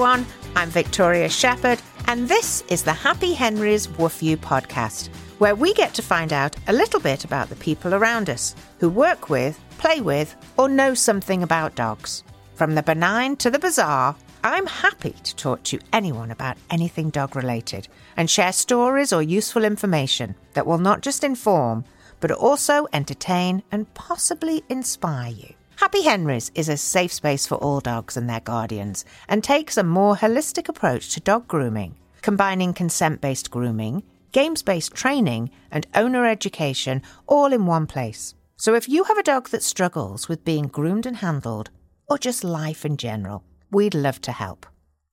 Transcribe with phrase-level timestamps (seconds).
[0.00, 0.24] everyone.
[0.56, 5.92] I'm Victoria Shepherd, and this is the Happy Henry's Woof You podcast, where we get
[5.92, 10.00] to find out a little bit about the people around us who work with, play
[10.00, 12.24] with, or know something about dogs.
[12.54, 17.36] From the benign to the bizarre, I'm happy to talk to anyone about anything dog
[17.36, 17.86] related
[18.16, 21.84] and share stories or useful information that will not just inform,
[22.20, 25.52] but also entertain and possibly inspire you.
[25.80, 29.82] Happy Henry's is a safe space for all dogs and their guardians and takes a
[29.82, 36.26] more holistic approach to dog grooming, combining consent based grooming, games based training, and owner
[36.26, 38.34] education all in one place.
[38.58, 41.70] So if you have a dog that struggles with being groomed and handled,
[42.10, 44.66] or just life in general, we'd love to help.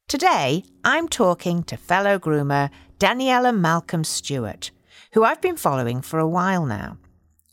[0.10, 4.72] Today, I'm talking to fellow groomer Daniella Malcolm Stewart,
[5.14, 6.98] who I've been following for a while now.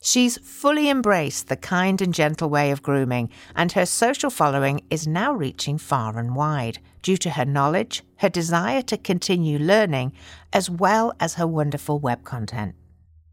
[0.05, 5.07] She's fully embraced the kind and gentle way of grooming, and her social following is
[5.07, 10.13] now reaching far and wide due to her knowledge, her desire to continue learning,
[10.53, 12.75] as well as her wonderful web content.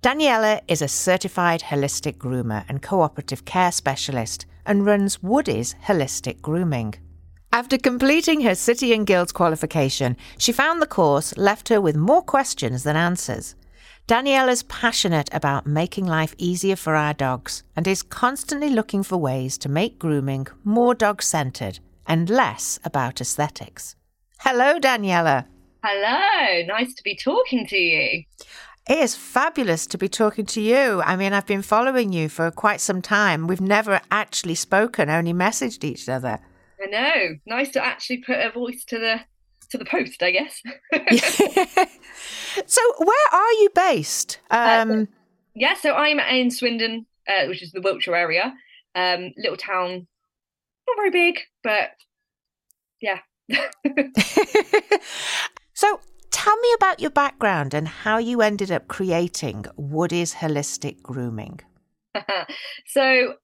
[0.01, 6.95] Daniella is a certified holistic groomer and cooperative care specialist and runs Woody's Holistic Grooming.
[7.53, 12.23] After completing her City and Guilds qualification, she found the course left her with more
[12.23, 13.57] questions than answers.
[14.09, 19.57] Daniella's passionate about making life easier for our dogs and is constantly looking for ways
[19.59, 23.95] to make grooming more dog centered and less about aesthetics.
[24.41, 25.47] Hello, Daniella.
[25.85, 28.25] Hello, nice to be talking to you.
[28.91, 31.01] It is fabulous to be talking to you.
[31.03, 33.47] I mean, I've been following you for quite some time.
[33.47, 36.41] We've never actually spoken, only messaged each other.
[36.83, 37.37] I know.
[37.47, 39.21] Nice to actually put a voice to the
[39.71, 40.61] to the post, I guess.
[42.73, 44.41] so, where are you based?
[44.51, 45.05] Uh, um, uh,
[45.55, 48.55] yeah, so I'm in Swindon, uh, which is the Wiltshire area.
[48.95, 50.07] Um, little town,
[50.89, 51.91] not very big, but
[53.03, 53.19] yeah.
[55.75, 61.61] so, tell me about your background and how you ended up creating Woody's Holistic Grooming.
[62.87, 63.35] so,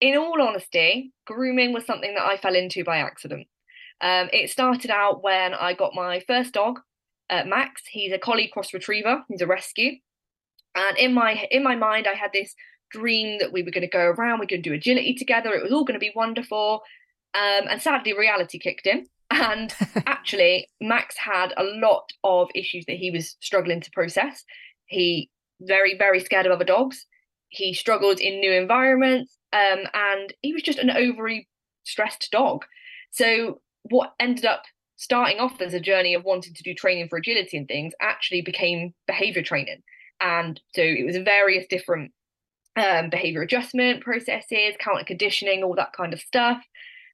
[0.00, 3.46] in all honesty, grooming was something that I fell into by accident.
[4.00, 6.80] Um, it started out when I got my first dog,
[7.30, 7.82] uh, Max.
[7.90, 9.22] He's a collie cross retriever.
[9.28, 9.92] He's a rescue,
[10.74, 12.54] and in my in my mind, I had this
[12.90, 14.40] dream that we were going to go around.
[14.40, 15.52] We are going to do agility together.
[15.52, 16.82] It was all going to be wonderful.
[17.34, 19.06] Um, and sadly, reality kicked in.
[19.32, 19.72] And
[20.06, 24.44] actually, Max had a lot of issues that he was struggling to process.
[24.86, 25.30] He
[25.60, 27.06] very very scared of other dogs.
[27.48, 31.48] He struggled in new environments, um, and he was just an overly
[31.84, 32.64] stressed dog.
[33.12, 34.64] So what ended up
[35.00, 38.42] starting off as a journey of wanting to do training for agility and things actually
[38.42, 39.82] became behavior training.
[40.20, 42.12] And so it was various different
[42.76, 46.62] um, behavior adjustment processes, counter conditioning, all that kind of stuff.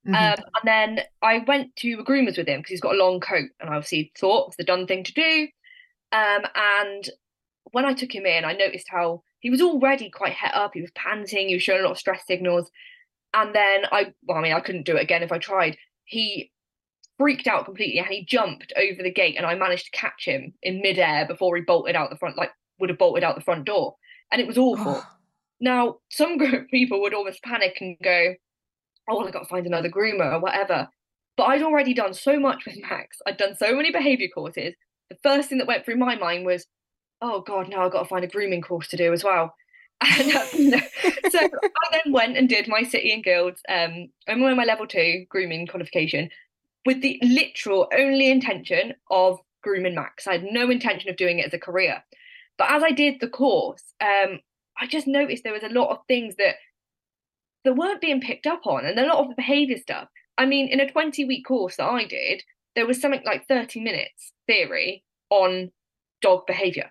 [0.05, 0.17] Mm-hmm.
[0.17, 3.21] Um, and then I went to a groomers with him because he's got a long
[3.21, 5.49] coat, and I obviously thought it's the done thing to do.
[6.11, 7.09] Um, and
[7.71, 10.73] when I took him in, I noticed how he was already quite het up.
[10.75, 11.49] He was panting.
[11.49, 12.69] He was showing a lot of stress signals.
[13.33, 15.77] And then I, well, I mean, I couldn't do it again if I tried.
[16.05, 16.51] He
[17.19, 20.53] freaked out completely and he jumped over the gate and I managed to catch him
[20.63, 23.65] in midair before he bolted out the front, like would have bolted out the front
[23.65, 23.97] door.
[24.31, 25.03] And it was awful.
[25.61, 26.39] now, some
[26.71, 28.35] people would almost panic and go,
[29.09, 30.89] oh, well, I've got to find another groomer or whatever.
[31.37, 33.19] But I'd already done so much with Max.
[33.27, 34.75] I'd done so many behavior courses.
[35.11, 36.67] The first thing that went through my mind was,
[37.23, 39.55] oh God, now I've got to find a grooming course to do as well.
[40.19, 40.83] And um,
[41.31, 43.63] so I then went and did my city and guilds.
[43.67, 46.29] Um, I'm on my level two grooming qualification,
[46.87, 50.27] with the literal only intention of grooming Max.
[50.27, 52.03] I had no intention of doing it as a career.
[52.57, 54.41] But as I did the course, um,
[54.81, 56.55] I just noticed there was a lot of things that
[57.65, 60.09] that weren't being picked up on, and a lot of the behaviour stuff.
[60.39, 62.45] I mean, in a 20 week course that I did,
[62.77, 65.73] there was something like 30 minutes theory on
[66.23, 66.91] dog behaviour.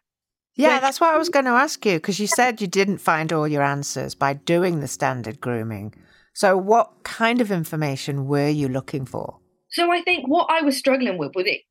[0.55, 3.31] Yeah, that's what I was going to ask you because you said you didn't find
[3.31, 5.93] all your answers by doing the standard grooming.
[6.33, 9.39] So, what kind of information were you looking for?
[9.75, 11.63] So I think what I was struggling with with it,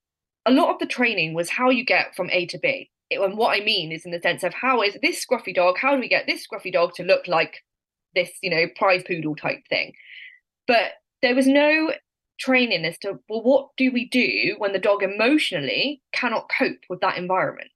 [0.45, 2.91] a lot of the training was how you get from A to B.
[3.09, 5.79] It, and what I mean is in the sense of how is this scruffy dog,
[5.79, 7.63] how do we get this scruffy dog to look like
[8.15, 9.95] this, you know, prize poodle type thing?
[10.67, 10.93] But
[11.23, 11.93] there was no
[12.39, 17.01] training as to, well, what do we do when the dog emotionally cannot cope with
[17.01, 17.71] that environment?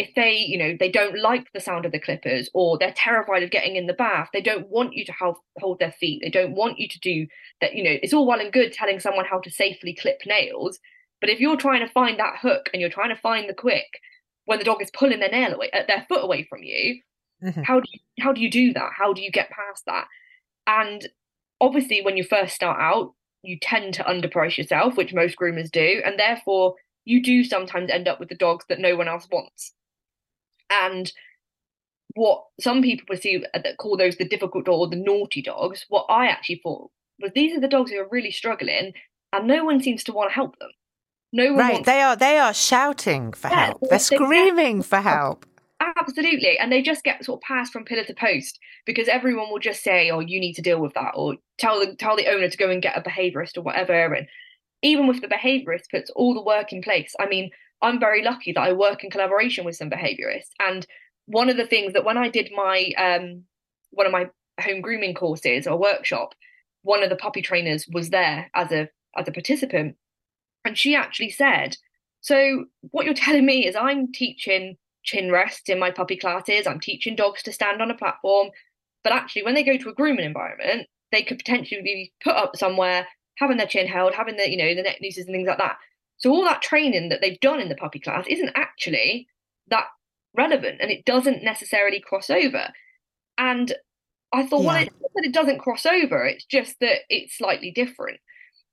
[0.00, 3.42] If they you know they don't like the sound of the clippers or they're terrified
[3.42, 6.30] of getting in the bath they don't want you to hold, hold their feet they
[6.30, 7.26] don't want you to do
[7.60, 10.78] that you know it's all well and good telling someone how to safely clip nails
[11.20, 14.00] but if you're trying to find that hook and you're trying to find the quick
[14.46, 17.00] when the dog is pulling their nail away uh, their foot away from you
[17.42, 17.62] mm-hmm.
[17.62, 20.06] how do you how do you do that how do you get past that
[20.66, 21.08] and
[21.60, 23.12] obviously when you first start out
[23.42, 26.74] you tend to underprice yourself, which most groomers do, and therefore
[27.04, 29.72] you do sometimes end up with the dogs that no one else wants.
[30.70, 31.10] And
[32.14, 35.84] what some people perceive uh, that call those the difficult dog or the naughty dogs,
[35.88, 36.90] what I actually thought
[37.20, 38.92] was these are the dogs who are really struggling,
[39.32, 40.70] and no one seems to want to help them.
[41.32, 43.80] No one right, they are they are shouting for Yeah, help.
[43.80, 45.46] they- They're they- screaming for help.
[45.96, 46.58] Absolutely.
[46.58, 49.82] And they just get sort of passed from pillar to post because everyone will just
[49.82, 52.56] say, Oh, you need to deal with that, or tell the tell the owner to
[52.56, 54.12] go and get a behaviorist or whatever.
[54.12, 54.26] And
[54.82, 57.14] even with the behaviorist puts all the work in place.
[57.18, 57.50] I mean,
[57.82, 60.50] I'm very lucky that I work in collaboration with some behaviorists.
[60.58, 60.86] And
[61.26, 63.44] one of the things that when I did my um
[63.90, 64.28] one of my
[64.60, 66.34] home grooming courses or workshop,
[66.82, 69.96] one of the puppy trainers was there as a as a participant.
[70.64, 71.76] And she actually said,
[72.20, 76.66] So what you're telling me is I'm teaching chin rest in my puppy classes.
[76.66, 78.50] I'm teaching dogs to stand on a platform.
[79.02, 82.56] But actually, when they go to a grooming environment, they could potentially be put up
[82.56, 83.06] somewhere,
[83.38, 85.78] having their chin held, having the, you know, the neck nooses and things like that.
[86.20, 89.26] So all that training that they've done in the puppy class isn't actually
[89.68, 89.86] that
[90.36, 92.68] relevant and it doesn't necessarily cross over.
[93.38, 93.74] And
[94.32, 97.70] I thought, well, it's not that it doesn't cross over, it's just that it's slightly
[97.70, 98.20] different.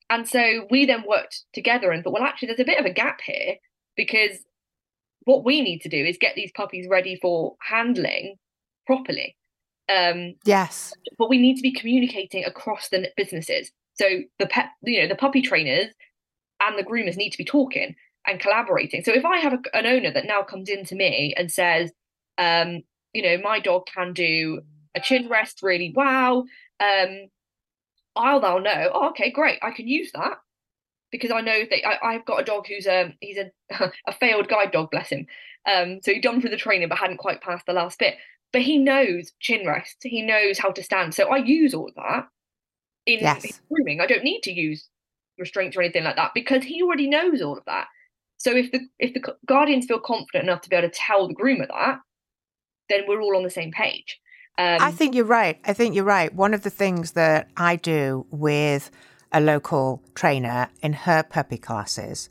[0.09, 2.93] And so we then worked together and thought, well, actually, there's a bit of a
[2.93, 3.55] gap here
[3.95, 4.37] because
[5.23, 8.35] what we need to do is get these puppies ready for handling
[8.85, 9.35] properly.
[9.89, 10.93] Um, Yes.
[11.17, 13.71] but we need to be communicating across the businesses.
[13.95, 14.05] So
[14.37, 15.87] the pet, you know, the puppy trainers
[16.61, 17.95] and the groomers need to be talking
[18.25, 19.03] and collaborating.
[19.03, 21.91] So if I have a, an owner that now comes in to me and says,
[22.37, 22.83] um,
[23.13, 24.61] you know, my dog can do
[24.95, 26.45] a chin rest really well,
[26.79, 27.29] um,
[28.15, 28.91] I'll now know.
[28.93, 30.37] Oh, okay, great, I can use that
[31.11, 33.51] because I know that I, I've got a dog who's a he's a
[34.07, 35.25] a failed guide dog, bless him.
[35.71, 38.15] Um, so he'd done through the training but hadn't quite passed the last bit.
[38.53, 39.97] But he knows chin rest.
[40.01, 41.13] He knows how to stand.
[41.13, 42.27] So I use all that
[43.05, 43.43] in, Yes.
[43.43, 43.99] in grooming.
[43.99, 44.87] I don't need to use
[45.37, 47.87] restraints or anything like that because he already knows all of that.
[48.37, 51.35] So if the if the guardians feel confident enough to be able to tell the
[51.35, 51.99] groomer that,
[52.89, 54.19] then we're all on the same page.
[54.59, 55.59] Um, I think you're right.
[55.65, 56.33] I think you're right.
[56.33, 58.89] One of the things that I do with
[59.31, 62.29] a local trainer in her puppy classes,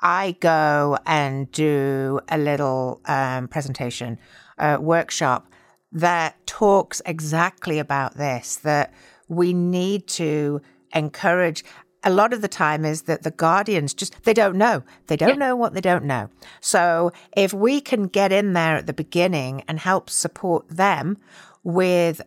[0.00, 4.18] I go and do a little um, presentation,
[4.58, 5.50] uh, workshop
[5.92, 8.94] that talks exactly about this that
[9.28, 10.62] we need to
[10.94, 11.64] encourage.
[12.02, 14.82] A lot of the time is that the guardians just, they don't know.
[15.08, 16.30] They don't know what they don't know.
[16.60, 21.18] So if we can get in there at the beginning and help support them
[21.62, 22.22] with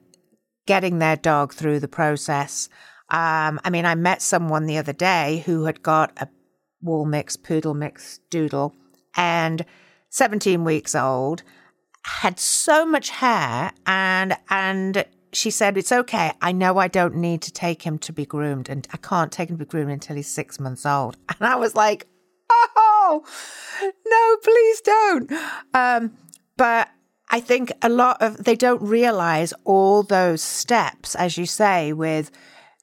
[0.66, 2.70] getting their dog through the process.
[3.10, 6.28] Um, I mean, I met someone the other day who had got a
[6.82, 8.74] wool mix, poodle mix doodle,
[9.16, 9.66] and
[10.10, 11.44] 17 weeks old,
[12.06, 16.32] had so much hair, and and she said, "It's okay.
[16.42, 19.50] I know I don't need to take him to be groomed, and I can't take
[19.50, 22.08] him to be groomed until he's six months old." And I was like,
[22.50, 23.24] "Oh
[23.82, 25.32] no, please don't."
[25.74, 26.18] Um,
[26.58, 26.90] but
[27.30, 32.32] I think a lot of they don't realize all those steps, as you say, with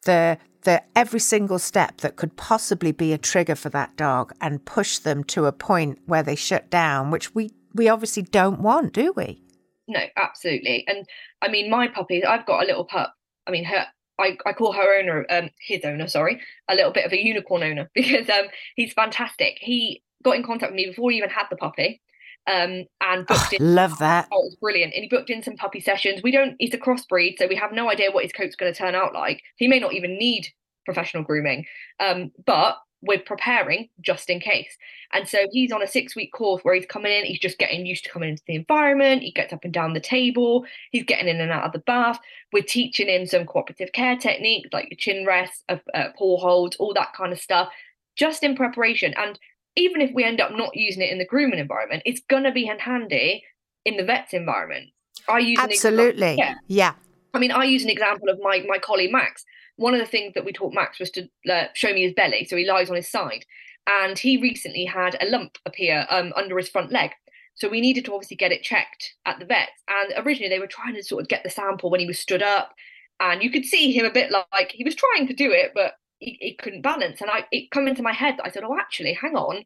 [0.05, 4.65] the the every single step that could possibly be a trigger for that dog and
[4.65, 8.93] push them to a point where they shut down, which we we obviously don't want,
[8.93, 9.43] do we?
[9.91, 10.85] No, absolutely.
[10.87, 11.07] And
[11.43, 13.15] I mean, my puppy, I've got a little pup.
[13.47, 13.87] I mean, her,
[14.19, 17.63] I, I call her owner, um, his owner, sorry, a little bit of a unicorn
[17.63, 19.59] owner because um, he's fantastic.
[19.61, 22.01] He got in contact with me before he even had the puppy,
[22.47, 23.75] um, and booked in.
[23.75, 24.29] Love that.
[24.33, 24.95] Oh, it was brilliant.
[24.95, 26.23] And he booked in some puppy sessions.
[26.23, 28.79] We don't, he's a crossbreed, so we have no idea what his coat's going to
[28.79, 29.43] turn out like.
[29.57, 30.49] He may not even need
[30.85, 31.67] professional grooming,
[31.99, 34.77] um, but we're preparing just in case.
[35.13, 37.87] And so he's on a six week course where he's coming in, he's just getting
[37.87, 39.23] used to coming into the environment.
[39.23, 42.19] He gets up and down the table, he's getting in and out of the bath.
[42.53, 46.93] We're teaching him some cooperative care techniques like chin rests, uh, uh, paw holds, all
[46.95, 47.71] that kind of stuff,
[48.17, 49.15] just in preparation.
[49.17, 49.39] And
[49.77, 52.53] even if we end up not using it in the grooming environment, it's going to
[52.53, 53.45] be in handy
[53.85, 54.91] in the vet's environment.
[55.29, 56.37] I use an example- Absolutely.
[56.39, 56.55] yeah.
[56.67, 56.93] yeah.
[57.33, 59.45] I mean, I use an example of my my colleague Max.
[59.81, 62.45] One of the things that we taught Max was to uh, show me his belly,
[62.45, 63.47] so he lies on his side,
[63.89, 67.13] and he recently had a lump appear um, under his front leg.
[67.55, 69.71] So we needed to obviously get it checked at the vet.
[69.89, 72.43] And originally they were trying to sort of get the sample when he was stood
[72.43, 72.75] up,
[73.21, 75.95] and you could see him a bit like he was trying to do it, but
[76.19, 77.23] he, he couldn't balance.
[77.23, 79.65] And I it come into my head that I said, "Oh, actually, hang on,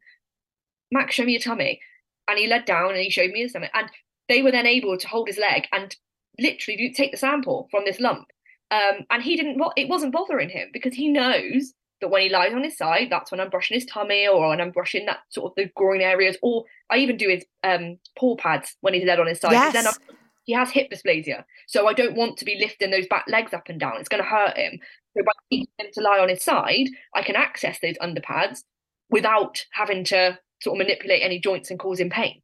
[0.92, 1.80] Max, show me your tummy."
[2.28, 3.90] And he led down and he showed me his stomach, and
[4.28, 5.96] they were then able to hold his leg and
[6.38, 8.28] literally take the sample from this lump.
[8.74, 9.60] Um, and he didn't.
[9.76, 13.30] It wasn't bothering him because he knows that when he lies on his side, that's
[13.30, 16.36] when I'm brushing his tummy or when I'm brushing that sort of the groin areas.
[16.42, 19.52] Or I even do his um, paw pads when he's led on his side.
[19.52, 19.98] Yes.
[20.44, 21.44] He has hip dysplasia.
[21.68, 23.94] So I don't want to be lifting those back legs up and down.
[23.98, 24.78] It's going to hurt him.
[25.16, 28.64] So by teaching him to lie on his side, I can access those underpads
[29.08, 32.42] without having to sort of manipulate any joints and causing pain.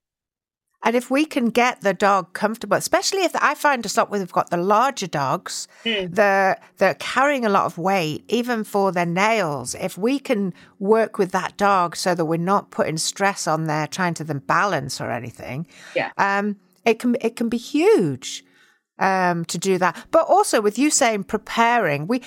[0.83, 4.19] And if we can get the dog comfortable, especially if I find a lot where
[4.19, 6.15] we've got the larger dogs, mm.
[6.15, 9.75] they're, they're carrying a lot of weight, even for their nails.
[9.75, 13.87] If we can work with that dog so that we're not putting stress on there,
[13.87, 16.13] trying to them balance or anything, yeah.
[16.17, 16.57] um,
[16.87, 18.43] it can it can be huge
[18.99, 20.07] um, to do that.
[20.11, 22.23] But also with you saying preparing, we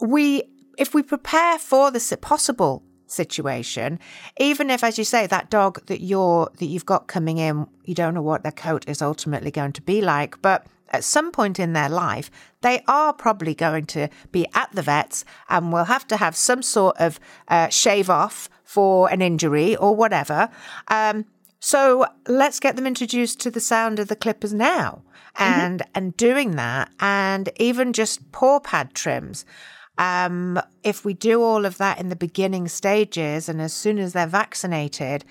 [0.00, 0.42] we
[0.76, 3.98] if we prepare for the possible situation,
[4.38, 7.94] even if, as you say, that dog that you're that you've got coming in, you
[7.94, 11.58] don't know what their coat is ultimately going to be like, but at some point
[11.58, 12.30] in their life,
[12.62, 16.62] they are probably going to be at the vets and will have to have some
[16.62, 20.48] sort of uh, shave off for an injury or whatever.
[20.88, 21.26] Um,
[21.60, 25.02] so let's get them introduced to the sound of the clippers now,
[25.36, 25.42] mm-hmm.
[25.42, 25.90] and mm-hmm.
[25.94, 29.44] and doing that, and even just paw pad trims.
[30.00, 34.14] Um, if we do all of that in the beginning stages and as soon as
[34.14, 35.26] they're vaccinated,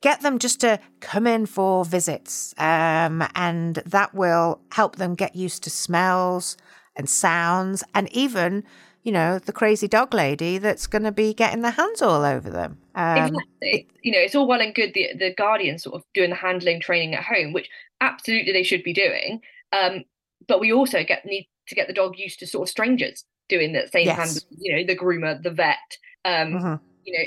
[0.00, 2.54] get them just to come in for visits.
[2.56, 6.56] Um, and that will help them get used to smells
[6.96, 8.64] and sounds and even,
[9.02, 12.48] you know, the crazy dog lady that's going to be getting their hands all over
[12.48, 12.78] them.
[12.94, 13.88] Um, exactly.
[14.02, 16.80] You know, it's all well and good the, the guardian sort of doing the handling
[16.80, 17.68] training at home, which
[18.00, 19.42] absolutely they should be doing.
[19.70, 20.04] Um,
[20.48, 23.72] but we also get need to get the dog used to sort of strangers doing
[23.72, 24.16] that same yes.
[24.16, 25.98] hand, you know, the groomer, the vet.
[26.24, 26.74] Um, mm-hmm.
[27.04, 27.24] You know,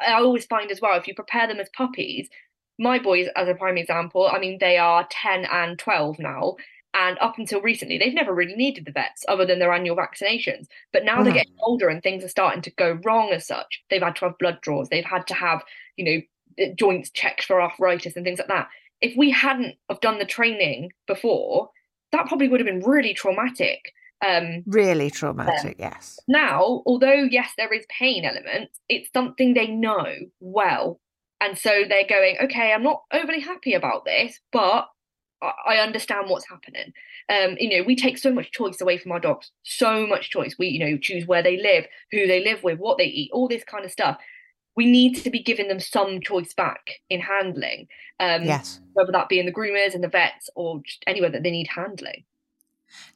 [0.00, 2.28] I always find as well if you prepare them as puppies,
[2.78, 6.56] my boys, as a prime example, I mean, they are 10 and 12 now.
[6.94, 10.66] And up until recently, they've never really needed the vets other than their annual vaccinations.
[10.92, 11.24] But now mm-hmm.
[11.24, 13.82] they're getting older and things are starting to go wrong as such.
[13.90, 15.62] They've had to have blood draws, they've had to have,
[15.96, 18.68] you know, joints checked for arthritis and things like that.
[19.02, 21.70] If we hadn't have done the training before,
[22.12, 23.92] that probably would have been really traumatic
[24.24, 26.18] um, really traumatic, yes.
[26.28, 30.06] Now, although yes, there is pain element, it's something they know
[30.40, 31.00] well,
[31.40, 34.88] and so they're going, okay, I'm not overly happy about this, but
[35.42, 36.92] I understand what's happening.
[37.28, 40.56] Um, you know, we take so much choice away from our dogs, so much choice.
[40.58, 43.48] We, you know, choose where they live, who they live with, what they eat, all
[43.48, 44.16] this kind of stuff.
[44.76, 46.80] We need to be giving them some choice back
[47.10, 47.88] in handling.
[48.18, 48.80] Um, yes.
[48.94, 51.68] Whether that be in the groomers and the vets or just anywhere that they need
[51.68, 52.24] handling.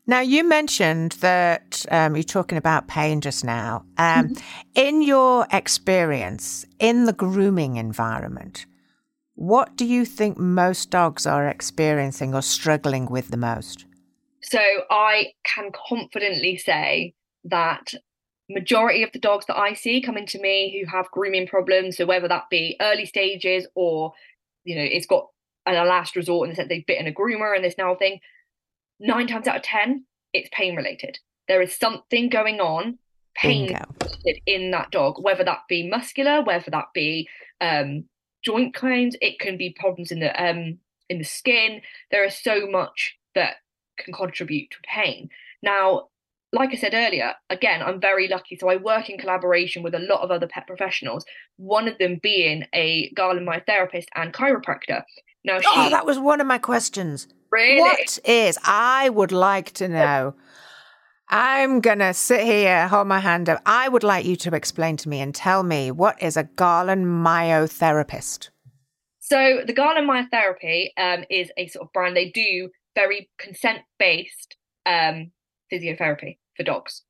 [0.06, 3.84] Now, you mentioned that um, you're talking about pain just now.
[3.96, 4.42] Um, mm-hmm.
[4.74, 8.66] In your experience in the grooming environment,
[9.34, 13.86] what do you think most dogs are experiencing or struggling with the most?
[14.42, 14.60] So,
[14.90, 17.94] I can confidently say that
[18.50, 22.06] majority of the dogs that I see coming to me who have grooming problems, so
[22.06, 24.12] whether that be early stages or
[24.64, 25.26] you know it's got
[25.66, 28.20] a last resort in the sense they've bitten a groomer and this now thing,
[29.00, 31.18] nine times out of 10, it's pain related.
[31.48, 32.98] There is something going on,
[33.34, 33.76] pain
[34.46, 37.28] in that dog, whether that be muscular, whether that be
[37.60, 38.04] um,
[38.44, 40.78] joint kinds, it can be problems in the um,
[41.08, 41.80] in the skin.
[42.10, 43.56] There is so much that
[43.98, 45.28] can contribute to pain.
[45.62, 46.08] Now,
[46.52, 48.56] like I said earlier, again, I'm very lucky.
[48.56, 51.24] So I work in collaboration with a lot of other pet professionals,
[51.56, 55.04] one of them being a Galen myotherapist and chiropractor.
[55.44, 57.28] Now, oh, she, oh, that was one of my questions.
[57.50, 57.80] Really?
[57.80, 58.58] What is?
[58.64, 60.34] I would like to know.
[61.28, 63.62] I'm going to sit here, hold my hand up.
[63.64, 67.04] I would like you to explain to me and tell me what is a Galen
[67.04, 68.50] myotherapist?
[69.20, 72.16] So, the Galen Myotherapy um, is a sort of brand.
[72.16, 74.56] They do very consent based
[74.86, 75.30] um,
[75.72, 77.02] physiotherapy for dogs.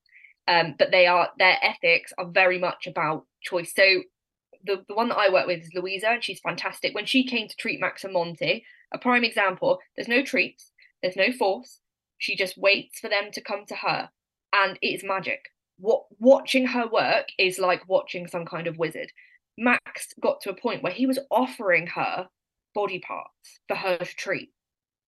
[0.47, 3.73] Um, but they are their ethics are very much about choice.
[3.75, 4.03] So
[4.65, 6.95] the, the one that I work with is Louisa, and she's fantastic.
[6.95, 11.17] When she came to treat Max and Monty, a prime example, there's no treats, there's
[11.17, 11.81] no force.
[12.19, 14.11] She just waits for them to come to her,
[14.53, 15.47] and it's magic.
[15.79, 19.11] What watching her work is like watching some kind of wizard.
[19.57, 22.29] Max got to a point where he was offering her
[22.75, 24.51] body parts for her to treat.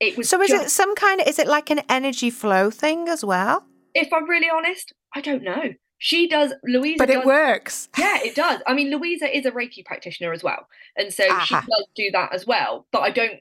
[0.01, 0.41] It was so.
[0.41, 1.27] Is just, it some kind of?
[1.27, 3.67] Is it like an energy flow thing as well?
[3.95, 5.75] If I'm really honest, I don't know.
[6.05, 7.89] She does Louisa, but it does, works.
[7.97, 8.61] Yeah, it does.
[8.67, 10.67] I mean, Louisa is a Reiki practitioner as well,
[10.97, 12.87] and so she does do that as well.
[12.91, 13.39] But I don't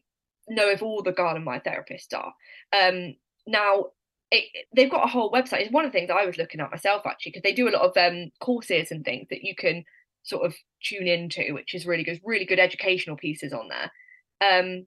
[0.48, 2.36] know if all the Galen myotherapists are.
[2.72, 3.16] Um,
[3.48, 3.86] now,
[4.30, 5.62] it, they've got a whole website.
[5.62, 7.72] It's one of the things I was looking at myself actually, because they do a
[7.72, 9.84] lot of um, courses and things that you can
[10.22, 10.54] sort of
[10.84, 13.92] tune into, which is really good, really good educational pieces on there.
[14.40, 14.86] Um,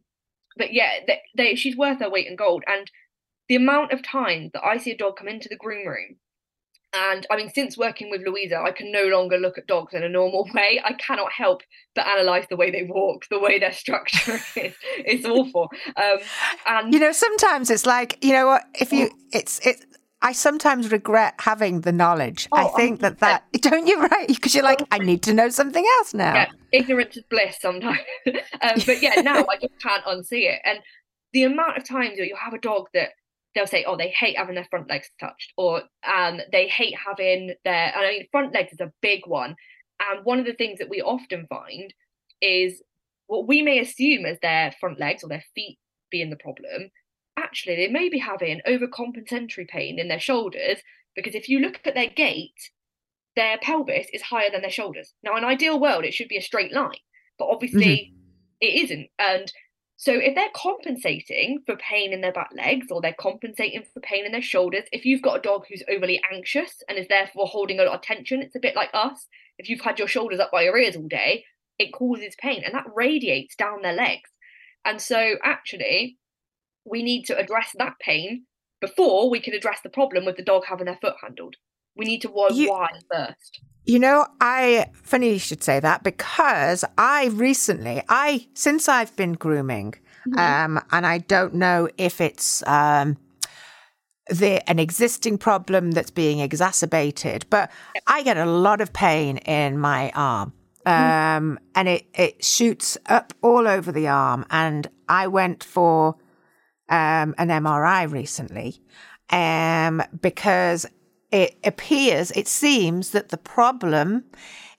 [0.57, 2.63] but yeah, they, they, she's worth her weight in gold.
[2.69, 2.89] And
[3.49, 6.19] the amount of times that I see a dog come into the groom room
[6.95, 10.03] And I mean, since working with Louisa, I can no longer look at dogs in
[10.05, 10.81] a normal way.
[10.85, 11.63] I cannot help
[11.95, 14.75] but analyze the way they walk, the way their structure is.
[14.99, 15.71] It's awful.
[15.97, 16.19] Um,
[16.67, 19.85] and you know, sometimes it's like you know what if you it's it.
[20.23, 22.49] I sometimes regret having the knowledge.
[22.51, 23.03] Oh, I think 100%.
[23.03, 26.35] that that don't you right because you're like I need to know something else now.
[26.35, 28.01] Yeah, ignorance is bliss sometimes.
[28.27, 30.61] um, but yeah, now I just can't unsee it.
[30.65, 30.79] And
[31.35, 33.11] the amount of times that you'll have a dog that
[33.55, 37.55] they'll say, oh, they hate having their front legs touched, or um, they hate having
[37.65, 37.93] their.
[37.95, 39.57] I mean, front legs is a big one,
[40.11, 41.93] and one of the things that we often find
[42.41, 42.83] is
[43.27, 45.79] what we may assume as their front legs or their feet
[46.11, 46.91] being the problem.
[47.37, 50.79] Actually, they may be having overcompensatory pain in their shoulders
[51.17, 52.55] because if you look at their gait,
[53.37, 55.15] their pelvis is higher than their shoulders.
[55.23, 56.99] Now, in an ideal world, it should be a straight line,
[57.39, 58.17] but obviously mm-hmm.
[58.61, 59.09] it isn't.
[59.19, 59.53] And
[59.97, 64.27] so if they're compensating for pain in their back legs or they're compensating for pain
[64.27, 67.79] in their shoulders, if you've got a dog who's overly anxious and is therefore holding
[67.79, 69.29] a lot of tension, it's a bit like us.
[69.59, 71.45] If you've had your shoulders up by your ears all day,
[71.79, 74.31] it causes pain and that radiates down their legs.
[74.85, 76.19] And so actually,
[76.85, 78.45] we need to address that pain
[78.81, 81.57] before we can address the problem with the dog having their foot handled.
[81.97, 82.75] We need to wire you,
[83.11, 83.61] first.
[83.87, 89.35] You know, I funny you should say that because I recently, I since I've been
[89.35, 89.95] grooming,
[90.27, 90.39] mm-hmm.
[90.39, 93.19] um, and I don't know if it's um,
[94.29, 97.71] the an existing problem that's being exacerbated, but
[98.07, 100.53] I get a lot of pain in my arm.
[100.87, 101.37] Mm-hmm.
[101.37, 104.45] Um, and it, it shoots up all over the arm.
[104.51, 106.17] And I went for
[106.89, 108.83] um, an MRI recently
[109.31, 110.87] um, because
[111.35, 114.23] it appears, it seems that the problem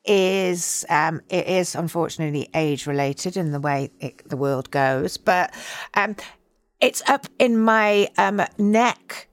[0.05, 5.53] is um, it is unfortunately age related in the way it, the world goes, but
[5.95, 6.15] um,
[6.79, 9.27] it's up in my um, neck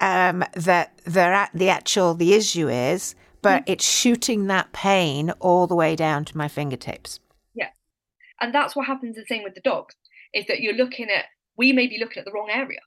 [0.00, 3.68] um, that the the actual the issue is, but mm.
[3.68, 7.20] it's shooting that pain all the way down to my fingertips.
[7.54, 7.68] Yeah,
[8.40, 9.94] and that's what happens the same with the dogs
[10.32, 11.26] is that you're looking at
[11.56, 12.80] we may be looking at the wrong area,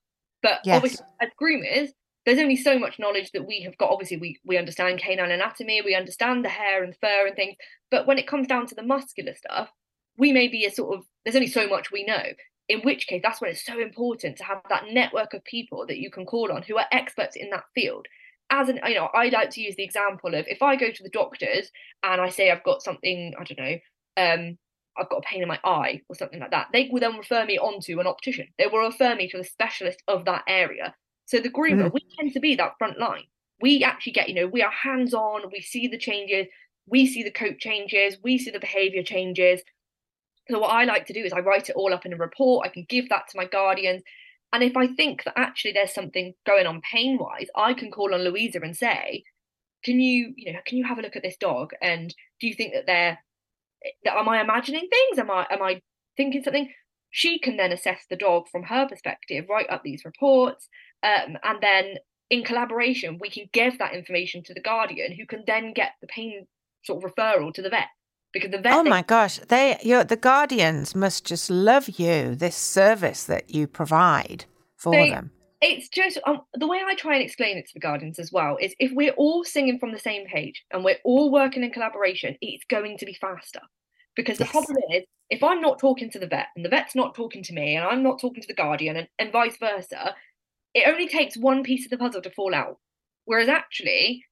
[0.44, 0.76] but yes.
[0.76, 1.94] obviously as groomers
[2.28, 3.90] there's only so much knowledge that we have got.
[3.90, 7.56] Obviously, we we understand canine anatomy, we understand the hair and fur and things,
[7.90, 9.70] but when it comes down to the muscular stuff,
[10.18, 12.24] we may be a sort of there's only so much we know.
[12.68, 16.00] In which case, that's when it's so important to have that network of people that
[16.00, 18.06] you can call on who are experts in that field.
[18.50, 21.04] As an, you know, I like to use the example of if I go to
[21.04, 21.72] the doctors
[22.04, 23.78] and I say I've got something, I don't know,
[24.18, 24.58] um,
[24.98, 27.46] I've got a pain in my eye or something like that, they will then refer
[27.46, 28.48] me on to an optician.
[28.58, 30.94] They will refer me to a specialist of that area
[31.28, 31.94] so the groomer, mm-hmm.
[31.94, 33.26] we tend to be that front line.
[33.62, 36.48] We actually get, you know, we are hands on, we see the changes,
[36.86, 39.62] we see the coat changes, we see the behavior changes.
[40.50, 42.66] So what I like to do is I write it all up in a report.
[42.66, 44.04] I can give that to my guardians.
[44.54, 48.14] And if I think that actually there's something going on pain wise, I can call
[48.14, 49.26] on Louisa and say,
[49.84, 51.72] can you, you know, can you have a look at this dog?
[51.82, 53.20] And do you think that they're,
[54.06, 55.20] that am I imagining things?
[55.20, 55.82] Am I, am I
[56.16, 56.72] thinking something?
[57.10, 60.70] She can then assess the dog from her perspective, write up these reports,
[61.04, 61.96] um, and then
[62.30, 66.08] in collaboration, we can give that information to the guardian, who can then get the
[66.08, 66.46] pain
[66.84, 67.88] sort of referral to the vet.
[68.34, 68.74] Because the vet.
[68.74, 72.36] Oh my gosh, they you the guardians must just love you.
[72.36, 75.32] This service that you provide for they, them.
[75.62, 78.58] It's just um, the way I try and explain it to the guardians as well
[78.60, 82.38] is if we're all singing from the same page and we're all working in collaboration,
[82.42, 83.62] it's going to be faster.
[84.16, 84.50] Because yes.
[84.50, 87.44] the problem is, if I'm not talking to the vet and the vet's not talking
[87.44, 90.16] to me and I'm not talking to the guardian and, and vice versa,
[90.78, 92.78] it only takes one piece of the puzzle to fall out.
[93.26, 94.24] Whereas actually,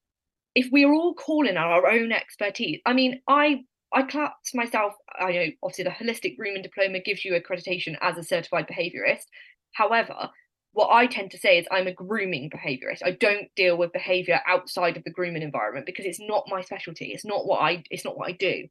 [0.53, 4.93] if we are all calling on our own expertise, I mean, I I class myself.
[5.19, 9.25] I know obviously the holistic grooming diploma gives you accreditation as a certified behaviourist.
[9.73, 10.29] However,
[10.73, 13.01] what I tend to say is I'm a grooming behaviourist.
[13.03, 17.08] I don't deal with behaviour outside of the grooming environment because it's not my specialty.
[17.08, 18.67] It's not what I it's not what I do.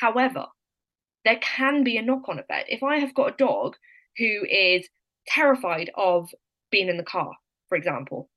[0.00, 0.46] However,
[1.24, 2.68] there can be a knock-on effect.
[2.68, 3.76] If I have got a dog
[4.18, 4.88] who is
[5.28, 6.30] terrified of
[6.72, 7.30] being in the car,
[7.68, 8.28] for example.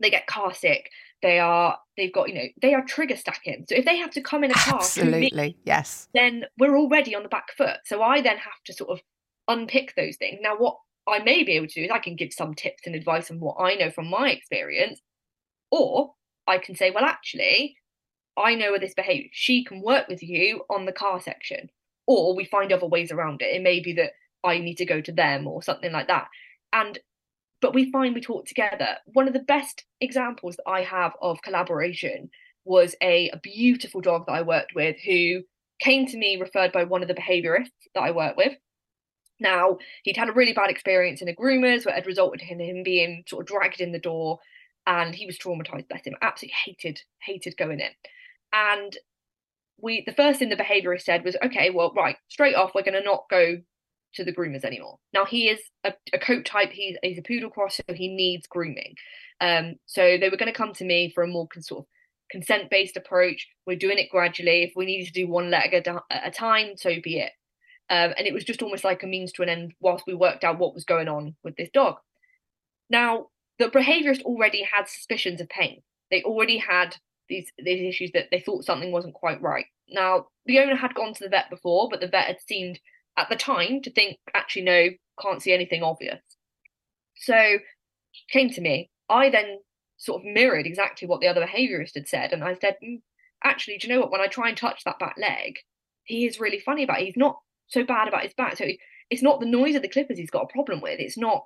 [0.00, 0.88] They get car sick.
[1.22, 3.64] They are they've got, you know, they are trigger stacking.
[3.68, 6.08] So if they have to come in a car Absolutely, me, yes.
[6.14, 7.78] Then we're already on the back foot.
[7.84, 9.00] So I then have to sort of
[9.48, 10.38] unpick those things.
[10.40, 10.76] Now what
[11.08, 13.40] I may be able to do is I can give some tips and advice on
[13.40, 15.00] what I know from my experience.
[15.70, 16.14] Or
[16.46, 17.76] I can say, well, actually,
[18.36, 19.28] I know where this behavior.
[19.32, 21.70] She can work with you on the car section.
[22.06, 23.54] Or we find other ways around it.
[23.54, 24.12] It may be that
[24.44, 26.26] I need to go to them or something like that.
[26.72, 26.98] And
[27.62, 28.98] but we find we talk together.
[29.06, 32.28] One of the best examples that I have of collaboration
[32.64, 35.42] was a, a beautiful dog that I worked with who
[35.80, 38.52] came to me referred by one of the behaviorists that I work with.
[39.40, 42.60] Now, he'd had a really bad experience in a groomers where it had resulted in
[42.60, 44.40] him being sort of dragged in the door.
[44.86, 45.88] and he was traumatized.
[45.88, 47.90] Bless him, absolutely hated hated going in.
[48.52, 48.96] And
[49.80, 52.98] we the first thing the behaviourist said was, okay, well, right, straight off, we're going
[52.98, 53.58] to not go
[54.14, 54.98] to the groomers anymore.
[55.12, 56.70] Now he is a, a coat type.
[56.70, 58.94] He's he's a poodle cross, so he needs grooming.
[59.40, 61.86] Um, so they were going to come to me for a more sort of
[62.30, 63.48] consent based approach.
[63.66, 64.62] We're doing it gradually.
[64.62, 67.32] If we needed to do one leg at a time, so be it.
[67.90, 70.44] Um, and it was just almost like a means to an end whilst we worked
[70.44, 71.96] out what was going on with this dog.
[72.88, 73.26] Now,
[73.58, 75.82] the behaviourist already had suspicions of pain.
[76.10, 76.96] They already had
[77.28, 79.66] these these issues that they thought something wasn't quite right.
[79.88, 82.78] Now, the owner had gone to the vet before, but the vet had seemed
[83.16, 84.88] at the time to think, actually, no,
[85.20, 86.20] can't see anything obvious.
[87.16, 87.58] So
[88.30, 88.90] came to me.
[89.08, 89.58] I then
[89.98, 92.32] sort of mirrored exactly what the other behaviorist had said.
[92.32, 93.00] And I said, mm,
[93.44, 94.10] actually, do you know what?
[94.10, 95.58] When I try and touch that back leg,
[96.04, 97.06] he is really funny about it.
[97.06, 98.56] He's not so bad about his back.
[98.56, 98.66] So
[99.10, 100.98] it's not the noise of the clippers he's got a problem with.
[100.98, 101.44] It's not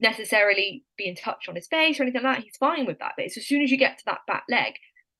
[0.00, 2.44] necessarily being touched on his face or anything like that.
[2.44, 3.12] He's fine with that.
[3.16, 4.74] But it's as soon as you get to that back leg,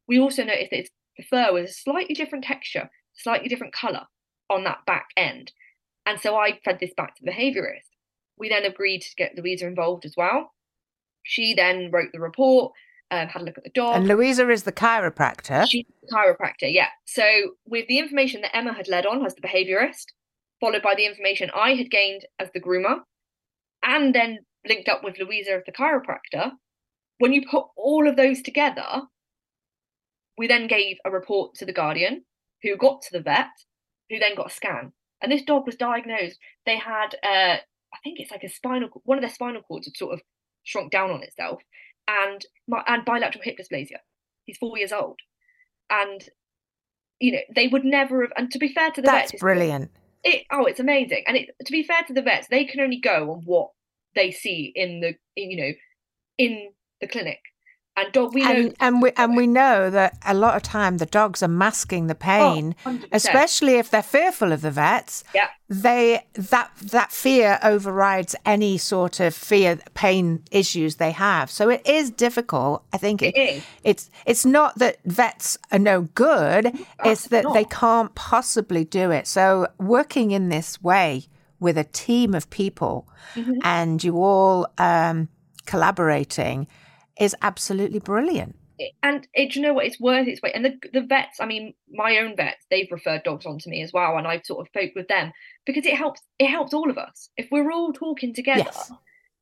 [0.06, 4.06] we also noticed that the fur was a slightly different texture, slightly different colour
[4.48, 5.52] on that back end.
[6.08, 7.90] And so I fed this back to the behaviourist.
[8.38, 10.54] We then agreed to get Louisa involved as well.
[11.22, 12.72] She then wrote the report,
[13.10, 13.96] um, had a look at the dog.
[13.96, 15.68] And Louisa is the chiropractor.
[15.68, 16.88] She's the chiropractor, yeah.
[17.04, 17.24] So
[17.66, 20.06] with the information that Emma had led on as the behaviourist,
[20.60, 23.00] followed by the information I had gained as the groomer,
[23.82, 26.52] and then linked up with Louisa as the chiropractor,
[27.18, 29.02] when you put all of those together,
[30.38, 32.24] we then gave a report to the guardian,
[32.62, 33.50] who got to the vet,
[34.08, 34.92] who then got a scan.
[35.22, 36.38] And this dog was diagnosed.
[36.64, 39.96] They had, uh, I think it's like a spinal, one of their spinal cords had
[39.96, 40.20] sort of
[40.64, 41.62] shrunk down on itself,
[42.08, 42.44] and
[42.86, 43.98] and bilateral hip dysplasia.
[44.44, 45.18] He's four years old,
[45.90, 46.22] and
[47.18, 48.32] you know they would never have.
[48.36, 49.90] And to be fair to the that's vets, brilliant.
[50.24, 51.24] It oh, it's amazing.
[51.26, 53.70] And it to be fair to the vets, they can only go on what
[54.14, 55.72] they see in the in, you know
[56.38, 57.40] in the clinic
[58.02, 60.98] and dog we know and, and we and we know that a lot of time
[60.98, 65.24] the dogs are masking the pain oh, especially if they're fearful of the vets.
[65.34, 65.48] Yeah.
[65.68, 71.50] They that that fear overrides any sort of fear pain issues they have.
[71.50, 72.84] So it is difficult.
[72.92, 77.54] I think it, it's it's not that vets are no good it's that not.
[77.54, 79.26] they can't possibly do it.
[79.26, 81.24] So working in this way
[81.60, 83.58] with a team of people mm-hmm.
[83.62, 85.28] and you all um,
[85.66, 86.66] collaborating
[87.18, 88.56] is absolutely brilliant.
[89.02, 89.86] And it, you know what?
[89.86, 90.54] It's worth its weight.
[90.54, 93.82] And the the vets, I mean, my own vets, they've referred dogs on to me
[93.82, 95.32] as well, and I've sort of spoke with them
[95.66, 96.20] because it helps.
[96.38, 98.62] It helps all of us if we're all talking together.
[98.66, 98.92] Yes.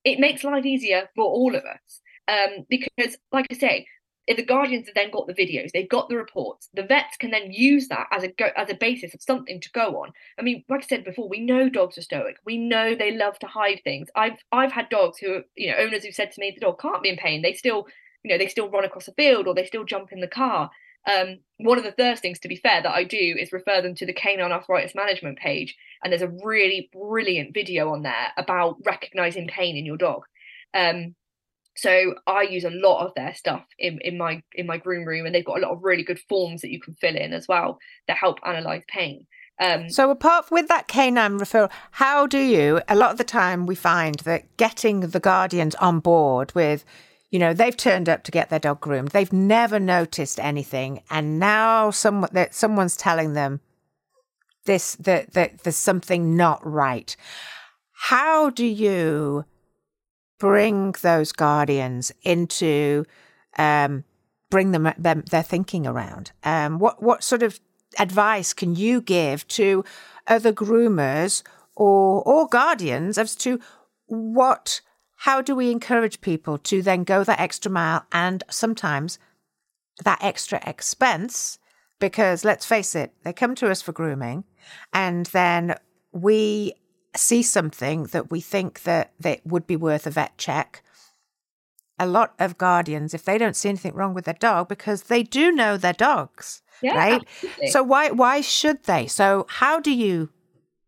[0.04, 2.00] It makes life easier for all of us.
[2.28, 3.86] Um, because, like I say,
[4.34, 6.68] the guardians have then got the videos, they've got the reports.
[6.74, 9.70] The vets can then use that as a go, as a basis of something to
[9.70, 10.12] go on.
[10.38, 12.36] I mean, like I said before, we know dogs are stoic.
[12.44, 14.08] We know they love to hide things.
[14.16, 17.02] I've I've had dogs who, you know, owners who said to me the dog can't
[17.02, 17.42] be in pain.
[17.42, 17.86] They still,
[18.24, 20.70] you know, they still run across a field or they still jump in the car.
[21.08, 23.94] Um, one of the first things, to be fair, that I do is refer them
[23.94, 28.78] to the Canine Arthritis Management page, and there's a really brilliant video on there about
[28.84, 30.24] recognizing pain in your dog.
[30.74, 31.14] Um,
[31.76, 35.26] so I use a lot of their stuff in, in my in my groom room,
[35.26, 37.46] and they've got a lot of really good forms that you can fill in as
[37.48, 39.26] well that help analyze pain.
[39.58, 42.80] Um, so apart with that canine referral, how do you?
[42.88, 46.84] A lot of the time, we find that getting the guardians on board with,
[47.30, 51.38] you know, they've turned up to get their dog groomed, they've never noticed anything, and
[51.38, 53.60] now someone that someone's telling them
[54.66, 57.16] this that that there's something not right.
[57.92, 59.46] How do you?
[60.38, 63.04] Bring those guardians into
[63.58, 64.04] um,
[64.50, 66.32] bring them, them their thinking around.
[66.44, 67.60] Um, what what sort of
[67.98, 69.84] advice can you give to
[70.26, 71.42] other groomers
[71.74, 73.60] or or guardians as to
[74.06, 74.80] what
[75.20, 79.18] how do we encourage people to then go that extra mile and sometimes
[80.04, 81.58] that extra expense
[81.98, 84.44] because let's face it they come to us for grooming
[84.92, 85.74] and then
[86.12, 86.74] we
[87.18, 90.82] see something that we think that, that would be worth a vet check,
[91.98, 95.22] a lot of guardians, if they don't see anything wrong with their dog, because they
[95.22, 97.22] do know their dogs, yeah, right?
[97.22, 97.70] Absolutely.
[97.70, 99.06] So why why should they?
[99.06, 100.30] So how do you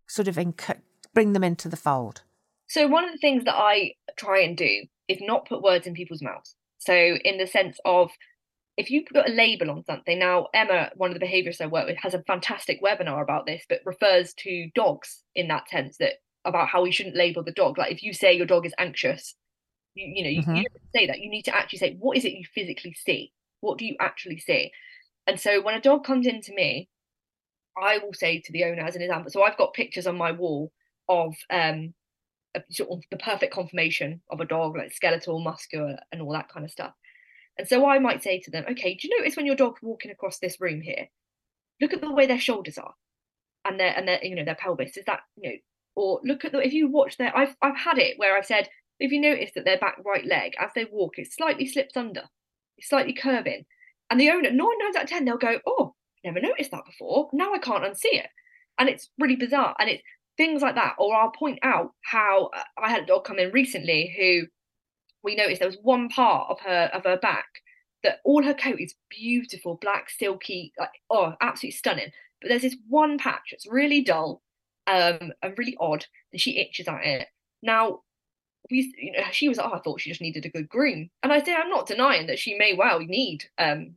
[0.06, 0.80] sort of inc-
[1.14, 2.22] bring them into the fold?
[2.66, 5.94] So one of the things that I try and do is not put words in
[5.94, 6.54] people's mouths.
[6.78, 8.10] So in the sense of
[8.78, 11.86] if you put a label on something now emma one of the behaviorists i work
[11.86, 16.14] with has a fantastic webinar about this but refers to dogs in that sense that
[16.44, 17.78] about how we shouldn't label the dog.
[17.78, 19.34] Like if you say your dog is anxious
[19.94, 20.54] you, you know you, mm-hmm.
[20.56, 21.20] you don't say that.
[21.20, 23.32] You need to actually say what is it you physically see?
[23.60, 24.72] What do you actually see?
[25.26, 26.88] And so when a dog comes into me
[27.80, 30.32] i will say to the owner as an example so i've got pictures on my
[30.32, 30.72] wall
[31.08, 31.94] of um
[32.70, 36.64] sort of the perfect conformation of a dog like skeletal muscular and all that kind
[36.64, 36.92] of stuff
[37.58, 40.10] And so I might say to them, okay, do you notice when your dog's walking
[40.10, 41.08] across this room here?
[41.80, 42.94] Look at the way their shoulders are
[43.64, 44.96] and their and their you know their pelvis.
[44.96, 45.56] Is that you know,
[45.94, 48.68] or look at the if you watch their I've I've had it where I've said,
[48.98, 52.24] if you notice that their back right leg as they walk, it slightly slips under,
[52.76, 53.64] it's slightly curving.
[54.10, 55.94] And the owner, nine times out of ten, they'll go, Oh,
[56.24, 57.28] never noticed that before.
[57.32, 58.28] Now I can't unsee it.
[58.78, 59.74] And it's really bizarre.
[59.78, 60.02] And it's
[60.36, 60.94] things like that.
[60.98, 64.46] Or I'll point out how uh, I had a dog come in recently who
[65.22, 67.46] we noticed there was one part of her of her back
[68.02, 72.10] that all her coat is beautiful, black, silky, like oh, absolutely stunning.
[72.40, 74.42] But there's this one patch that's really dull,
[74.86, 77.28] um, and really odd, and she itches at it.
[77.62, 78.02] Now,
[78.70, 81.32] we, you know, she was, oh, I thought she just needed a good groom, and
[81.32, 83.96] I say I'm not denying that she may well need, um,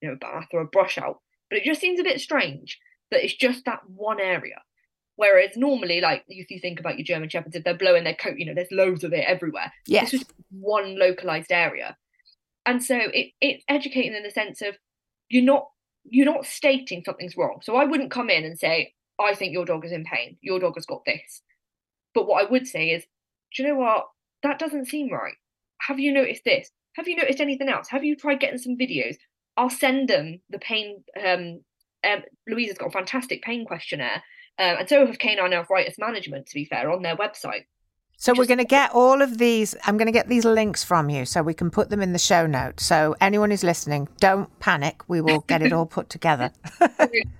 [0.00, 2.78] you know, a bath or a brush out, but it just seems a bit strange
[3.10, 4.60] that it's just that one area.
[5.18, 8.38] Whereas normally, like if you think about your German Shepherds, if they're blowing their coat,
[8.38, 9.72] you know, there's loads of it everywhere.
[9.84, 10.12] Yes.
[10.12, 11.96] This was one localized area.
[12.66, 14.76] And so it, it's educating in the sense of
[15.28, 15.66] you're not
[16.04, 17.58] you're not stating something's wrong.
[17.64, 20.36] So I wouldn't come in and say, I think your dog is in pain.
[20.40, 21.42] Your dog has got this.
[22.14, 23.02] But what I would say is,
[23.56, 24.06] do you know what?
[24.44, 25.34] That doesn't seem right.
[25.80, 26.70] Have you noticed this?
[26.94, 27.88] Have you noticed anything else?
[27.88, 29.16] Have you tried getting some videos?
[29.56, 31.02] I'll send them the pain.
[31.20, 31.62] Um,
[32.08, 34.22] um, Louisa's got a fantastic pain questionnaire
[34.58, 37.64] uh, and so have Canine Arthritis Management, to be fair, on their website.
[38.20, 39.76] So we're going to get all of these.
[39.86, 42.18] I'm going to get these links from you so we can put them in the
[42.18, 42.84] show notes.
[42.84, 45.08] So anyone who's listening, don't panic.
[45.08, 46.50] We will get it all put together.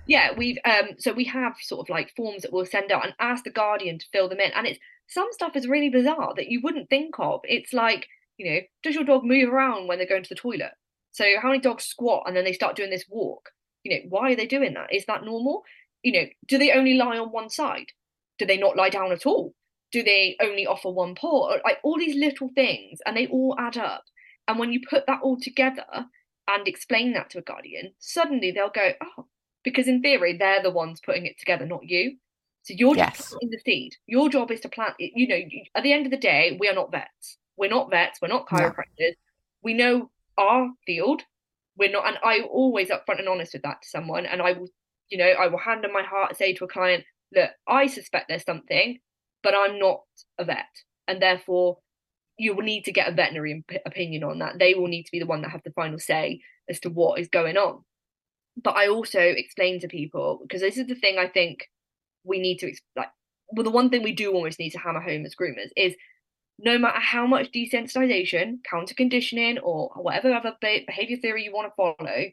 [0.07, 3.13] yeah, we've um so we have sort of like forms that we'll send out and
[3.19, 4.53] ask the guardian to fill them in.
[4.53, 7.41] And it's some stuff is really bizarre that you wouldn't think of.
[7.43, 10.71] It's like, you know, does your dog move around when they're going to the toilet?
[11.11, 13.49] So how many dogs squat and then they start doing this walk?
[13.83, 14.93] You know, why are they doing that?
[14.93, 15.63] Is that normal?
[16.03, 17.87] You know, do they only lie on one side?
[18.37, 19.53] Do they not lie down at all?
[19.91, 21.57] Do they only offer one paw?
[21.63, 24.03] Like all these little things, and they all add up.
[24.47, 25.85] And when you put that all together
[26.47, 29.25] and explain that to a guardian, suddenly they'll go, oh,
[29.63, 32.17] because in theory, they're the ones putting it together, not you.
[32.63, 33.17] So you're yes.
[33.17, 33.95] just planting the seed.
[34.07, 35.11] Your job is to plant it.
[35.15, 35.39] You know,
[35.75, 37.37] at the end of the day, we are not vets.
[37.57, 38.19] We're not vets.
[38.21, 38.85] We're not chiropractors.
[38.99, 39.13] No.
[39.63, 41.23] We know our field.
[41.77, 44.67] We're not, and I always upfront and honest with that to someone, and I will
[45.09, 48.27] you know, I will hand on my heart say to a client, look, I suspect
[48.27, 48.99] there's something,
[49.43, 50.01] but I'm not
[50.37, 50.65] a vet.
[51.07, 51.79] And therefore,
[52.37, 54.59] you will need to get a veterinary opinion on that.
[54.59, 57.19] They will need to be the one that have the final say as to what
[57.19, 57.83] is going on.
[58.61, 61.67] But I also explain to people because this is the thing I think
[62.23, 63.09] we need to like.
[63.51, 65.95] Well, the one thing we do almost need to hammer home as groomers is
[66.59, 71.75] no matter how much desensitization, counter conditioning, or whatever other behavior theory you want to
[71.75, 72.25] follow,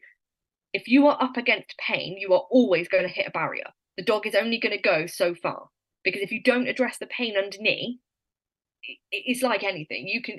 [0.77, 3.65] if you are up against pain, you are always going to hit a barrier.
[3.97, 5.69] The dog is only going to go so far
[6.03, 7.99] because if you don't address the pain underneath,
[9.11, 10.07] it's like anything.
[10.07, 10.37] You can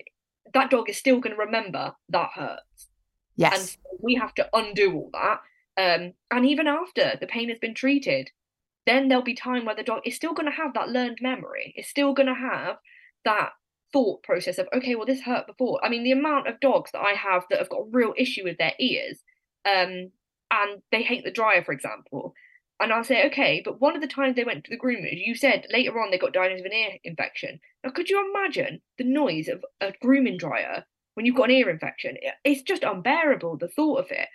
[0.55, 2.89] that dog is still going to remember that hurts.
[3.35, 5.41] Yes, and we have to undo all that.
[5.77, 8.31] Um, and even after the pain has been treated,
[8.87, 11.73] then there'll be time where the dog is still going to have that learned memory.
[11.77, 12.77] It's still going to have
[13.25, 13.51] that
[13.93, 15.85] thought process of okay, well this hurt before.
[15.85, 18.45] I mean, the amount of dogs that I have that have got a real issue
[18.45, 19.19] with their ears.
[19.67, 20.13] Um,
[20.51, 22.35] and they hate the dryer, for example.
[22.81, 25.35] And I'll say, okay, but one of the times they went to the groomers, you
[25.35, 27.59] said later on they got diagnosed with an ear infection.
[27.83, 30.85] Now, could you imagine the noise of a grooming dryer
[31.15, 32.17] when you've got an ear infection?
[32.45, 34.29] It's just unbearable, the thought of it.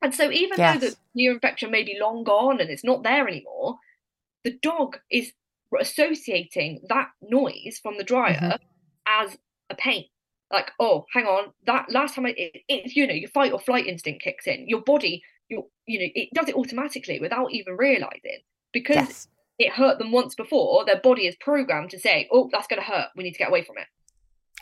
[0.00, 0.80] And so, even yes.
[0.80, 3.76] though the ear infection may be long gone and it's not there anymore,
[4.44, 5.32] the dog is
[5.78, 9.24] associating that noise from the dryer mm-hmm.
[9.24, 9.36] as
[9.68, 10.04] a pain
[10.52, 13.60] like oh hang on that last time I, it, it, you know your fight or
[13.60, 17.76] flight instinct kicks in your body you you know it does it automatically without even
[17.76, 18.40] realizing
[18.72, 19.28] because yes.
[19.58, 22.86] it hurt them once before their body is programmed to say oh that's going to
[22.86, 23.86] hurt we need to get away from it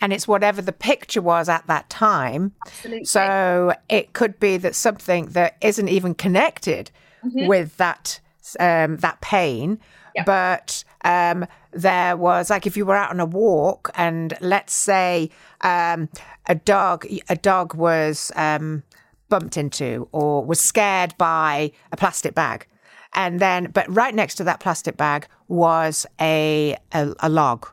[0.00, 3.04] and it's whatever the picture was at that time Absolutely.
[3.04, 6.90] so it could be that something that isn't even connected
[7.24, 7.46] mm-hmm.
[7.46, 8.20] with that
[8.60, 9.80] um, that pain
[10.24, 15.30] but um, there was like if you were out on a walk and let's say
[15.66, 16.08] um,
[16.46, 18.82] a dog a dog was um,
[19.28, 22.66] bumped into or was scared by a plastic bag
[23.14, 27.66] and then but right next to that plastic bag was a a, a log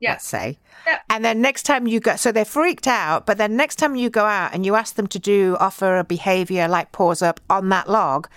[0.00, 0.10] yeah.
[0.10, 0.98] let's say yeah.
[1.10, 4.08] and then next time you go so they're freaked out but then next time you
[4.08, 7.68] go out and you ask them to do offer a behavior like pause up on
[7.68, 8.28] that log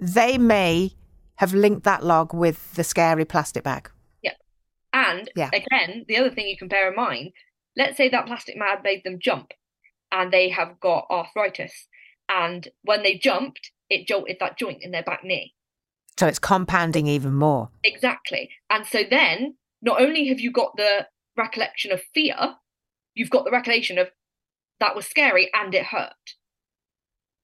[0.00, 0.92] they may
[1.36, 3.90] have linked that log with the scary plastic bag.
[4.22, 4.32] Yeah.
[4.92, 5.50] And yeah.
[5.52, 7.32] again, the other thing you can bear in mind,
[7.76, 9.52] let's say that plastic bag made them jump
[10.10, 11.88] and they have got arthritis.
[12.28, 15.54] And when they jumped, it jolted that joint in their back knee.
[16.18, 17.70] So it's compounding even more.
[17.84, 18.50] Exactly.
[18.70, 22.56] And so then not only have you got the recollection of fear,
[23.14, 24.08] you've got the recollection of
[24.80, 26.12] that was scary and it hurt.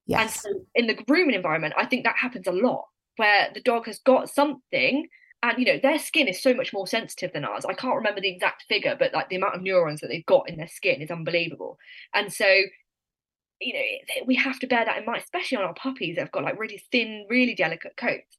[0.07, 0.21] Yes.
[0.21, 2.85] And so in the grooming environment, I think that happens a lot
[3.16, 5.07] where the dog has got something
[5.43, 7.65] and you know their skin is so much more sensitive than ours.
[7.65, 10.49] I can't remember the exact figure, but like the amount of neurons that they've got
[10.49, 11.79] in their skin is unbelievable.
[12.15, 12.47] And so
[13.61, 16.33] you know we have to bear that in mind, especially on our puppies that have
[16.33, 18.39] got like really thin, really delicate coats.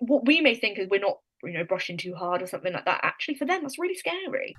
[0.00, 2.84] What we may think is we're not you know brushing too hard or something like
[2.84, 3.00] that.
[3.02, 4.54] Actually, for them, that's really scary.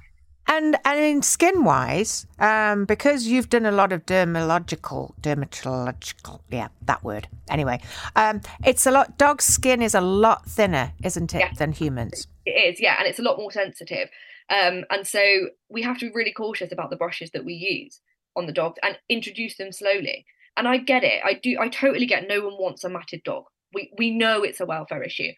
[0.48, 6.68] And and in skin wise, um, because you've done a lot of dermatological, dermatological, yeah,
[6.84, 7.28] that word.
[7.50, 7.82] Anyway,
[8.16, 9.18] um, it's a lot.
[9.18, 12.28] Dog skin is a lot thinner, isn't it, than humans?
[12.46, 14.10] It is, yeah, and it's a lot more sensitive.
[14.50, 18.00] Um, and so we have to be really cautious about the brushes that we use
[18.36, 20.26] on the dogs and introduce them slowly.
[20.58, 21.22] And I get it.
[21.26, 21.58] I do.
[21.60, 22.28] I totally get.
[22.28, 23.46] No one wants a matted dog.
[23.74, 25.32] We we know it's a welfare issue.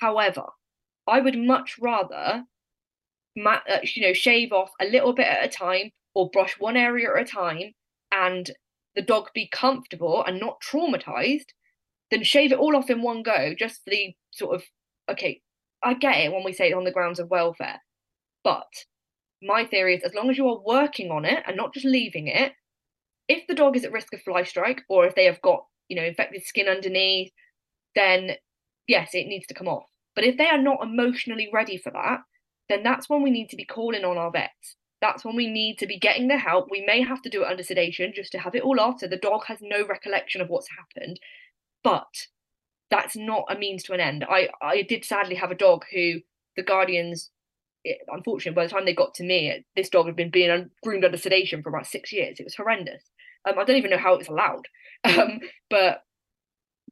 [0.00, 0.44] However,
[1.06, 2.44] I would much rather
[3.36, 7.08] Uh, you know, shave off a little bit at a time or brush one area
[7.14, 7.72] at a time
[8.12, 8.50] and
[8.94, 11.46] the dog be comfortable and not traumatized,
[12.10, 14.62] then shave it all off in one go just for the sort of,
[15.10, 15.40] okay,
[15.82, 17.80] I get it when we say it on the grounds of welfare.
[18.44, 18.68] But
[19.42, 22.28] my theory is as long as you are working on it and not just leaving
[22.28, 22.52] it,
[23.28, 25.96] if the dog is at risk of fly strike or if they have got, you
[25.96, 27.32] know, infected skin underneath,
[27.94, 28.32] then
[28.86, 29.84] yes, it needs to come off.
[30.14, 32.20] But if they are not emotionally ready for that,
[32.68, 34.76] then that's when we need to be calling on our vets.
[35.00, 36.68] That's when we need to be getting the help.
[36.70, 39.08] We may have to do it under sedation just to have it all off so
[39.08, 41.18] the dog has no recollection of what's happened.
[41.82, 42.28] But
[42.88, 44.24] that's not a means to an end.
[44.28, 46.20] I, I did sadly have a dog who
[46.56, 47.30] the guardians,
[47.84, 51.04] it, unfortunately, by the time they got to me, this dog had been being groomed
[51.04, 52.38] under sedation for about six years.
[52.38, 53.02] It was horrendous.
[53.44, 54.68] Um, I don't even know how it was allowed.
[55.04, 56.04] Um, but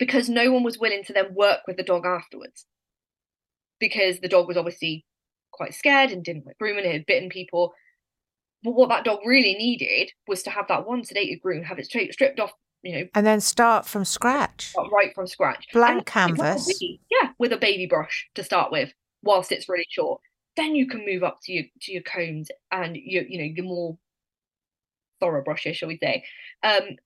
[0.00, 2.66] because no one was willing to then work with the dog afterwards,
[3.78, 5.04] because the dog was obviously
[5.52, 6.84] quite scared and didn't groom grooming.
[6.84, 7.74] It had bitten people.
[8.62, 11.86] But what that dog really needed was to have that one sedated groom, have it
[11.86, 16.06] straight, stripped off, you know, and then start from scratch, right from scratch, blank and
[16.06, 16.82] canvas.
[16.82, 20.20] Yeah, with a baby brush to start with, whilst it's really short.
[20.56, 23.64] Then you can move up to your to your combs and your you know your
[23.64, 23.98] more
[25.20, 26.24] thorough brushes, shall we say?
[26.62, 26.96] Um,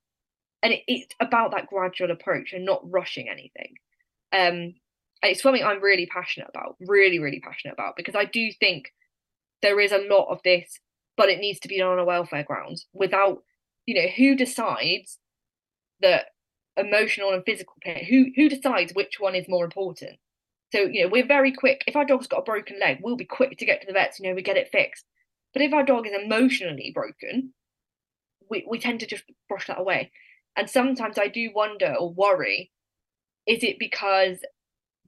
[0.62, 3.74] and it, it's about that gradual approach and not rushing anything.
[4.32, 4.74] Um,
[5.24, 8.92] it's something I'm really passionate about, really, really passionate about, because I do think
[9.62, 10.78] there is a lot of this,
[11.16, 13.42] but it needs to be done on a welfare grounds without,
[13.86, 15.18] you know, who decides
[16.00, 16.26] that
[16.76, 20.18] emotional and physical pain, who who decides which one is more important?
[20.72, 21.84] So, you know, we're very quick.
[21.86, 24.18] If our dog's got a broken leg, we'll be quick to get to the vets,
[24.18, 25.04] you know, we get it fixed.
[25.52, 27.54] But if our dog is emotionally broken,
[28.50, 30.10] we, we tend to just brush that away.
[30.56, 32.72] And sometimes I do wonder or worry
[33.46, 34.38] is it because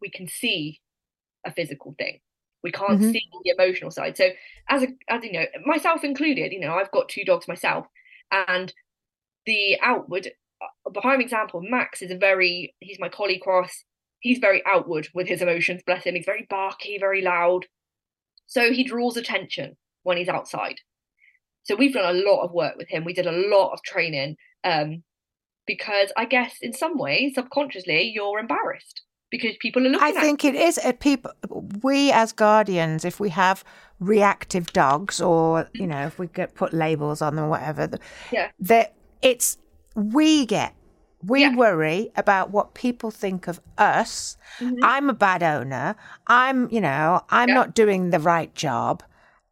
[0.00, 0.80] we can see
[1.44, 2.20] a physical thing.
[2.62, 3.12] We can't mm-hmm.
[3.12, 4.16] see the emotional side.
[4.16, 4.30] So
[4.68, 7.86] as a as you know, myself included, you know, I've got two dogs myself,
[8.30, 8.72] and
[9.46, 13.84] the outward uh, the prime example, Max is a very he's my collie cross.
[14.20, 16.14] He's very outward with his emotions, bless him.
[16.14, 17.66] He's very barky, very loud.
[18.46, 20.80] So he draws attention when he's outside.
[21.64, 23.04] So we've done a lot of work with him.
[23.04, 25.02] We did a lot of training um,
[25.66, 30.06] because I guess in some ways, subconsciously, you're embarrassed because people are looking.
[30.06, 30.78] I think it is.
[30.78, 31.32] Uh, people,
[31.82, 33.64] we as guardians, if we have
[34.00, 37.90] reactive dogs, or you know, if we get put labels on them, or whatever,
[38.32, 39.58] yeah, that it's
[39.94, 40.74] we get.
[41.22, 41.56] We yeah.
[41.56, 44.36] worry about what people think of us.
[44.60, 44.84] Mm-hmm.
[44.84, 45.96] I'm a bad owner.
[46.26, 47.54] I'm, you know, I'm yeah.
[47.54, 49.02] not doing the right job.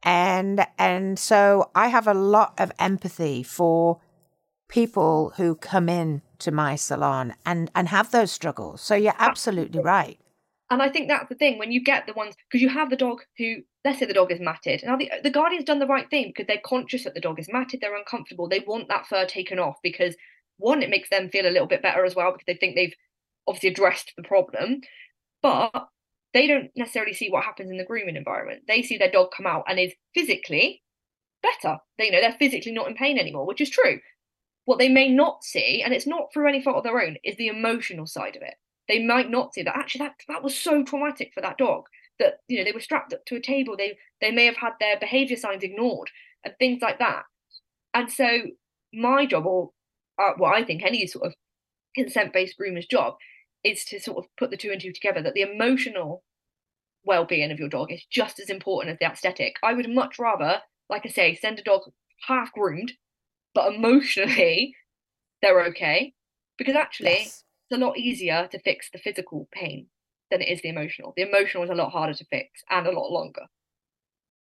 [0.02, 3.98] And and so I have a lot of empathy for
[4.68, 8.80] people who come in to my salon and and have those struggles.
[8.80, 10.18] So you're absolutely right.
[10.70, 12.96] And I think that's the thing when you get the ones because you have the
[12.96, 14.82] dog who let's say the dog is matted.
[14.84, 17.52] Now the the guardian's done the right thing because they're conscious that the dog is
[17.52, 20.16] matted, they're uncomfortable, they want that fur taken off because
[20.58, 22.94] one, it makes them feel a little bit better as well because they think they've
[23.46, 24.80] obviously addressed the problem.
[25.42, 25.88] But
[26.32, 28.62] they don't necessarily see what happens in the grooming environment.
[28.66, 30.82] They see their dog come out and is physically
[31.42, 31.78] better.
[31.98, 34.00] They you know they're physically not in pain anymore, which is true.
[34.64, 37.36] What they may not see, and it's not through any fault of their own, is
[37.36, 38.54] the emotional side of it.
[38.88, 41.84] They might not see that actually that that was so traumatic for that dog
[42.18, 43.76] that you know they were strapped up to a table.
[43.76, 46.10] They they may have had their behaviour signs ignored
[46.44, 47.24] and things like that.
[47.92, 48.40] And so
[48.92, 49.70] my job, or
[50.20, 51.34] uh, what I think any sort of
[51.94, 53.14] consent-based groomer's job,
[53.62, 55.22] is to sort of put the two and two together.
[55.22, 56.22] That the emotional
[57.04, 59.56] well-being of your dog is just as important as the aesthetic.
[59.62, 61.82] I would much rather, like I say, send a dog
[62.26, 62.92] half groomed
[63.54, 64.74] but emotionally
[65.42, 66.14] they're okay
[66.58, 67.44] because actually yes.
[67.70, 69.86] it's a lot easier to fix the physical pain
[70.30, 71.12] than it is the emotional.
[71.16, 73.42] The emotional is a lot harder to fix and a lot longer.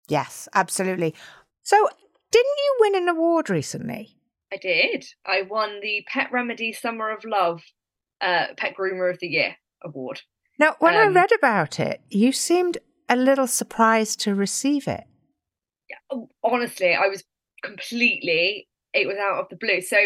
[0.09, 1.15] Yes, absolutely.
[1.63, 1.89] So,
[2.31, 4.17] didn't you win an award recently?
[4.53, 5.07] I did.
[5.25, 7.63] I won the Pet Remedy Summer of Love
[8.21, 10.23] uh, Pet Groomer of the Year award.
[10.59, 12.79] Now, when I Um, read about it, you seemed
[13.09, 15.05] a little surprised to receive it.
[16.11, 17.25] Oh, honestly, I was
[17.63, 19.81] completely, it was out of the blue.
[19.81, 19.97] So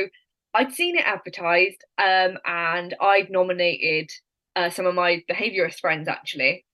[0.55, 4.11] I'd seen it advertised um, and I'd nominated
[4.55, 6.65] uh, some of my behaviorist friends actually.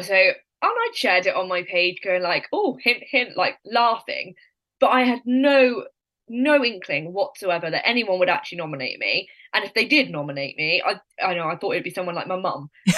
[0.00, 4.34] So, and I'd shared it on my page going like, oh, hint, hint, like laughing.
[4.80, 5.84] But I had no,
[6.28, 9.28] no inkling whatsoever that anyone would actually nominate me.
[9.54, 12.26] And if they did nominate me, I, I know, I thought it'd be someone like
[12.26, 12.70] my mum.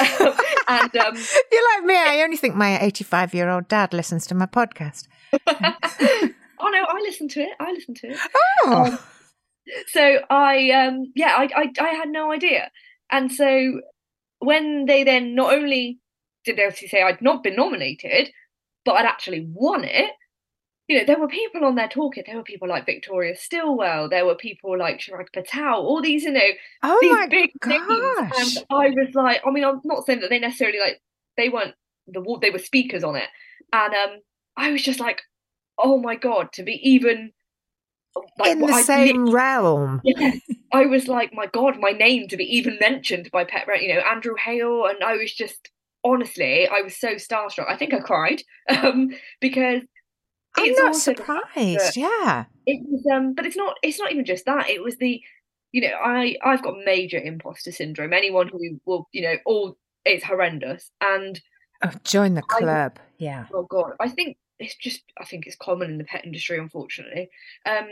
[0.69, 1.15] and um,
[1.53, 1.97] You're like me.
[1.97, 5.07] I only think my 85 year old dad listens to my podcast.
[6.61, 7.53] oh no, I listened to it.
[7.59, 8.19] I listened to it.
[8.67, 8.99] Oh,
[9.89, 12.71] so I um yeah I, I I had no idea
[13.11, 13.81] and so
[14.39, 15.99] when they then not only
[16.45, 18.31] did they obviously say I'd not been nominated
[18.85, 20.11] but I'd actually won it
[20.89, 24.27] you know there were people on there talking there were people like Victoria Stillwell there
[24.27, 26.41] were people like Chirag Patel all these you know
[26.83, 27.71] oh these my big gosh.
[27.71, 31.01] names and I was like I mean I'm not saying that they necessarily like
[31.37, 31.75] they weren't
[32.07, 33.29] the they were speakers on it
[33.73, 34.19] and um
[34.57, 35.23] I was just like
[35.83, 37.33] oh my god to be even
[38.39, 40.01] like, In the I same realm.
[40.05, 40.33] yeah,
[40.73, 44.01] I was like, my God, my name to be even mentioned by Pet you know,
[44.01, 45.71] Andrew Hale, and I was just
[46.03, 47.69] honestly, I was so starstruck.
[47.69, 49.11] I think I cried um,
[49.41, 49.83] because
[50.57, 51.97] I'm not surprised.
[51.97, 52.47] Yeah.
[52.67, 53.77] it was, um, but it's not.
[53.83, 54.69] It's not even just that.
[54.69, 55.21] It was the,
[55.71, 58.13] you know, I I've got major imposter syndrome.
[58.13, 61.41] Anyone who will, you know, all it's horrendous, and
[61.83, 62.99] Oh, join the I- club.
[63.19, 63.47] Yeah.
[63.55, 67.29] oh god i think it's just i think it's common in the pet industry unfortunately
[67.67, 67.89] um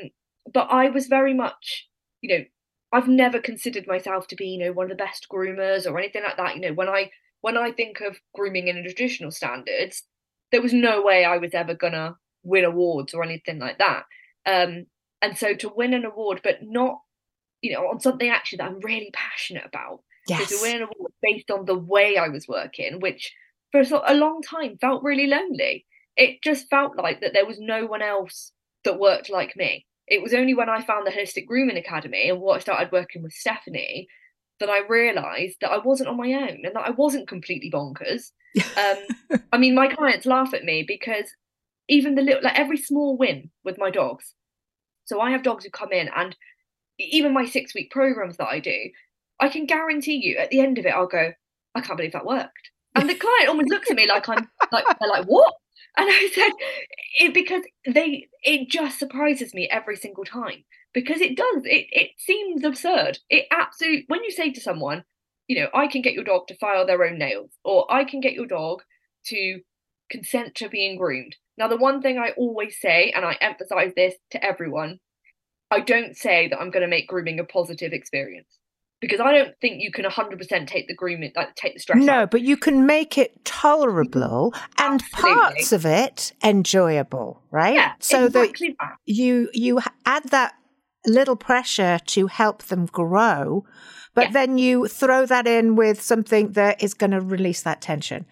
[0.52, 1.88] but i was very much
[2.20, 2.44] you know
[2.92, 6.22] i've never considered myself to be you know one of the best groomers or anything
[6.22, 7.10] like that you know when i
[7.40, 10.04] when i think of grooming in traditional standards
[10.52, 14.04] there was no way i was ever gonna win awards or anything like that
[14.46, 14.86] um
[15.22, 17.00] and so to win an award but not
[17.62, 20.50] you know on something actually that i'm really passionate about so Yes.
[20.50, 23.32] to win an award based on the way I was working, which
[23.72, 25.86] for a long time felt really lonely.
[26.18, 28.52] It just felt like that there was no one else
[28.84, 29.86] that worked like me.
[30.06, 33.22] It was only when I found the Holistic Grooming Academy and what I started working
[33.22, 34.08] with Stephanie
[34.60, 38.32] that I realised that I wasn't on my own and that I wasn't completely bonkers.
[38.76, 41.26] Um, I mean, my clients laugh at me because
[41.88, 44.34] even the little, like every small win with my dogs.
[45.04, 46.34] So I have dogs who come in, and
[46.98, 48.90] even my six week programs that I do,
[49.40, 51.32] I can guarantee you at the end of it, I'll go,
[51.74, 52.70] I can't believe that worked.
[52.94, 55.54] And the client almost looks at me like I'm like they're like, what?
[55.96, 56.52] And I said,
[57.20, 60.64] it because they it just surprises me every single time.
[60.94, 61.62] Because it does.
[61.64, 63.18] It it seems absurd.
[63.28, 65.04] It absolutely when you say to someone,
[65.46, 68.20] you know, I can get your dog to file their own nails, or I can
[68.20, 68.82] get your dog
[69.26, 69.60] to
[70.10, 71.36] consent to being groomed.
[71.56, 75.00] Now, the one thing I always say, and I emphasize this to everyone,
[75.70, 78.58] I don't say that I'm going to make grooming a positive experience
[79.00, 82.22] because I don't think you can 100% take the grooming, like take the stress No,
[82.22, 82.30] out.
[82.30, 85.32] but you can make it tolerable and Absolutely.
[85.34, 87.74] parts of it enjoyable, right?
[87.74, 88.88] Yeah, so exactly that.
[88.88, 90.54] that you you add that
[91.06, 93.64] little pressure to help them grow,
[94.14, 98.26] but then you throw that in with something that is going to release that tension.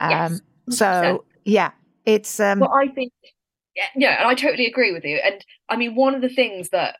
[0.00, 0.40] Um, Yes,
[0.70, 1.72] so yeah,
[2.06, 3.12] it's um, Well, I think,
[3.74, 5.20] yeah, yeah, and I totally agree with you.
[5.22, 6.96] And I mean, one of the things that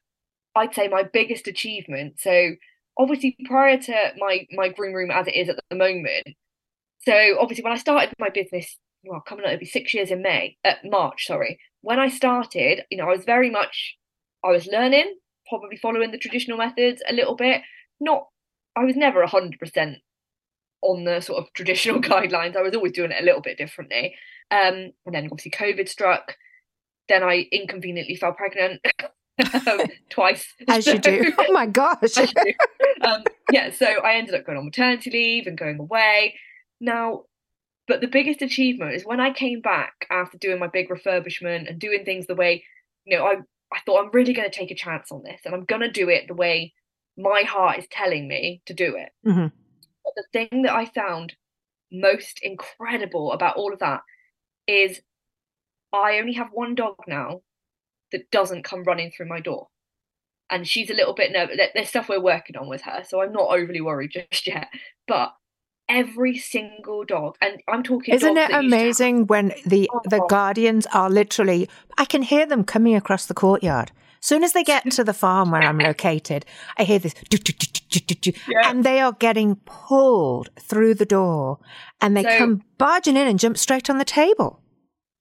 [0.55, 2.21] I'd say my biggest achievement.
[2.21, 2.53] So
[2.99, 6.29] obviously, prior to my my groom room as it is at the moment.
[7.01, 10.23] So obviously, when I started my business, well, coming up, it'll be six years in
[10.23, 11.59] May, uh, March, sorry.
[11.83, 13.97] When I started, you know, I was very much,
[14.45, 15.17] I was learning,
[15.49, 17.63] probably following the traditional methods a little bit.
[18.01, 18.27] Not,
[18.75, 19.99] I was never hundred percent
[20.83, 22.57] on the sort of traditional guidelines.
[22.57, 24.15] I was always doing it a little bit differently.
[24.51, 26.37] Um, and then obviously COVID struck.
[27.09, 28.85] Then I inconveniently fell pregnant
[30.11, 30.47] twice.
[30.68, 31.32] as you do.
[31.39, 31.99] Oh my gosh!
[32.03, 32.53] as you do.
[33.07, 36.34] um, yeah, so I ended up going on maternity leave and going away.
[36.80, 37.24] Now,
[37.89, 41.78] but the biggest achievement is when I came back after doing my big refurbishment and
[41.78, 42.64] doing things the way,
[43.05, 43.37] you know, I
[43.72, 45.91] I thought I'm really going to take a chance on this and I'm going to
[45.91, 46.72] do it the way
[47.18, 49.11] my heart is telling me to do it.
[49.26, 49.51] Mhm.
[50.05, 51.34] But the thing that I found
[51.91, 54.01] most incredible about all of that
[54.66, 55.01] is
[55.93, 57.43] I only have one dog now
[58.13, 59.69] that doesn't come running through my door.
[60.49, 61.57] And she's a little bit nervous.
[61.75, 64.69] There's stuff we're working on with her, so I'm not overly worried just yet.
[65.09, 65.35] But
[65.89, 68.15] every single dog, and I'm talking.
[68.15, 70.27] Isn't it to have- amazing when the oh, the Oh.
[70.29, 71.69] guardians are literally?
[71.99, 73.91] I can hear them coming across the courtyard.
[74.21, 76.45] Soon as they get to the farm where I'm located,
[76.79, 78.71] I hear this, do, do, do, Yeah.
[78.71, 81.59] and they are getting pulled through the door,
[82.01, 84.61] and they So- come barging in and jump straight on the table.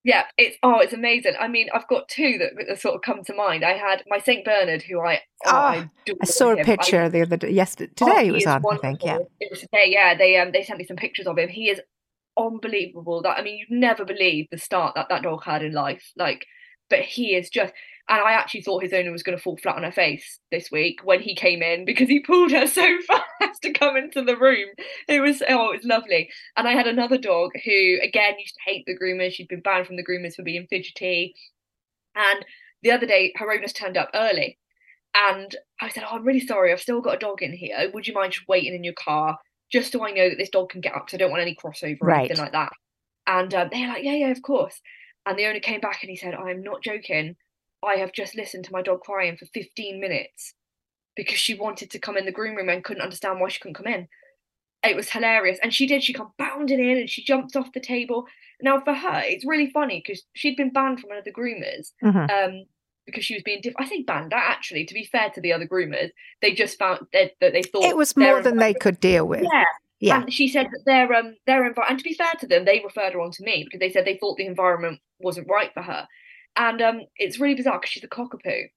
[0.06, 1.34] Yeah, it's oh, it's amazing.
[1.39, 3.66] I mean, I've got two that, that sort of come to mind.
[3.66, 5.89] I had my Saint Bernard, who I oh, oh I,
[6.22, 7.49] I, saw a picture I, the other day.
[7.49, 8.62] Yes, today oh, it was on.
[8.62, 8.88] Wonderful.
[8.88, 9.03] I think.
[9.03, 9.86] Yeah, it was today.
[9.88, 11.49] Yeah, they um they sent me some pictures of him.
[11.49, 11.82] He is
[12.38, 13.24] unbelievable.
[13.24, 16.12] That I mean, you'd never believe the start that that dog had in life.
[16.16, 16.45] Like,
[16.88, 17.74] but he is just
[18.08, 20.70] and I actually thought his owner was going to fall flat on her face this
[20.72, 24.38] week when he came in because he pulled her so fast to come into the
[24.38, 24.70] room.
[25.08, 26.30] It was oh, it was lovely.
[26.56, 29.34] And I had another dog who again used to hate the groomers.
[29.34, 31.34] She'd been banned from the groomers for being fidgety.
[32.16, 32.45] And
[32.84, 34.60] the other day, her owners turned up early,
[35.16, 36.72] and I said, "Oh, I'm really sorry.
[36.72, 37.89] I've still got a dog in here.
[37.91, 39.39] Would you mind just waiting in your car,
[39.72, 41.08] just so I know that this dog can get up?
[41.08, 42.20] Because I don't want any crossover or right.
[42.20, 42.72] anything like that."
[43.26, 44.80] And um, they're like, "Yeah, yeah, of course."
[45.26, 47.36] And the owner came back and he said, "I'm not joking."
[47.86, 50.54] I have just listened to my dog crying for 15 minutes
[51.16, 53.76] because she wanted to come in the groom room and couldn't understand why she couldn't
[53.76, 54.08] come in.
[54.84, 55.60] It was hilarious.
[55.64, 58.26] And she did, she come bounding in and she jumped off the table.
[58.62, 61.92] Now, for her, it's really funny because she'd been banned from one of the groomers.
[62.04, 62.18] Mm-hmm.
[62.18, 62.66] Um,
[63.06, 65.68] because she was being diff- I think banned actually to be fair to the other
[65.68, 66.10] groomers
[66.42, 69.44] they just found that, that they thought it was more than they could deal with
[69.44, 69.64] yeah
[70.00, 72.66] yeah and she said that their um their environment and to be fair to them
[72.66, 75.72] they referred her on to me because they said they thought the environment wasn't right
[75.76, 76.08] for her
[76.56, 78.70] and um, it's really bizarre because she's a cockapoo.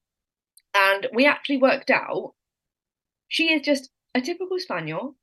[0.75, 2.35] And we actually worked out
[3.29, 5.15] she is just a typical spaniel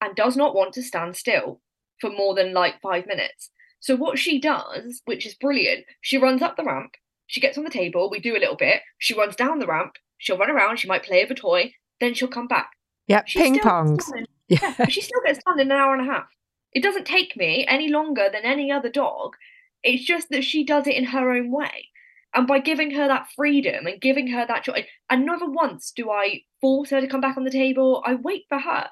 [0.00, 1.60] and does not want to stand still
[2.00, 3.50] for more than like five minutes.
[3.80, 6.92] So what she does, which is brilliant, she runs up the ramp,
[7.26, 9.92] she gets on the table, we do a little bit, she runs down the ramp,
[10.18, 12.70] she'll run around, she might play with a toy, then she'll come back.
[13.06, 14.04] Yeah, ping pongs.
[14.48, 16.26] Yeah, yeah she still gets done in an hour and a half.
[16.72, 19.34] It doesn't take me any longer than any other dog.
[19.82, 21.88] It's just that she does it in her own way.
[22.34, 26.10] And by giving her that freedom and giving her that choice, and never once do
[26.10, 28.02] I force her to come back on the table.
[28.04, 28.88] I wait for her.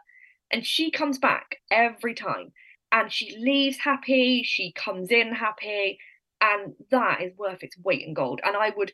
[0.53, 2.53] And she comes back every time.
[2.91, 5.99] And she leaves happy, she comes in happy.
[6.41, 8.41] And that is worth its weight in gold.
[8.45, 8.93] And I would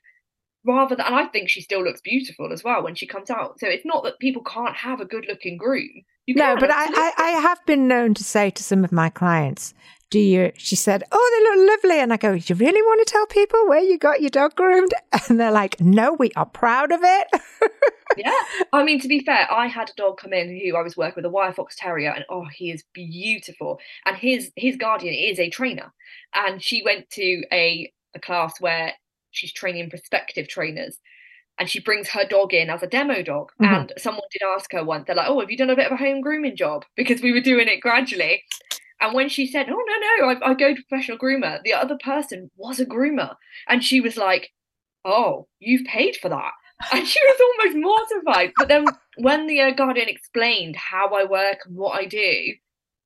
[0.64, 3.60] rather than, and I think she still looks beautiful as well when she comes out.
[3.60, 6.02] So it's not that people can't have a good looking groom.
[6.26, 9.10] You no, but I, I, I have been known to say to some of my
[9.10, 9.74] clients,
[10.14, 13.12] do you she said oh they look lovely and i go you really want to
[13.12, 14.94] tell people where you got your dog groomed
[15.28, 17.26] and they're like no we are proud of it
[18.16, 18.32] yeah
[18.72, 21.16] i mean to be fair i had a dog come in who i was working
[21.16, 25.40] with a wire fox terrier and oh he is beautiful and his his guardian is
[25.40, 25.92] a trainer
[26.32, 28.92] and she went to a, a class where
[29.32, 31.00] she's training prospective trainers
[31.58, 33.52] and she brings her dog in as a demo dog.
[33.62, 33.74] Mm-hmm.
[33.74, 35.92] And someone did ask her once, they're like, Oh, have you done a bit of
[35.92, 36.84] a home grooming job?
[36.96, 38.42] Because we were doing it gradually.
[39.04, 41.98] And when she said, "Oh no, no, I, I go to professional groomer," the other
[42.02, 43.34] person was a groomer,
[43.68, 44.50] and she was like,
[45.04, 46.52] "Oh, you've paid for that."
[46.92, 48.52] And she was almost mortified.
[48.56, 48.86] But then
[49.16, 52.54] when the uh, guardian explained how I work and what I do,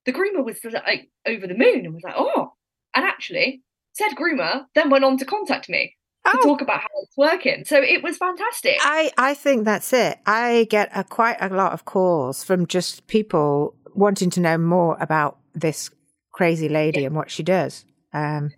[0.06, 2.52] the groomer was like over the moon and was like, "Oh!"
[2.94, 5.96] And actually, said groomer then went on to contact me
[6.26, 6.42] to oh.
[6.42, 7.64] talk about how it's working.
[7.64, 8.76] So it was fantastic.
[8.80, 10.18] I, I think that's it.
[10.26, 14.96] I get a, quite a lot of calls from just people wanting to know more
[15.00, 15.90] about this
[16.32, 17.84] crazy lady and what she does.
[18.12, 18.50] Um,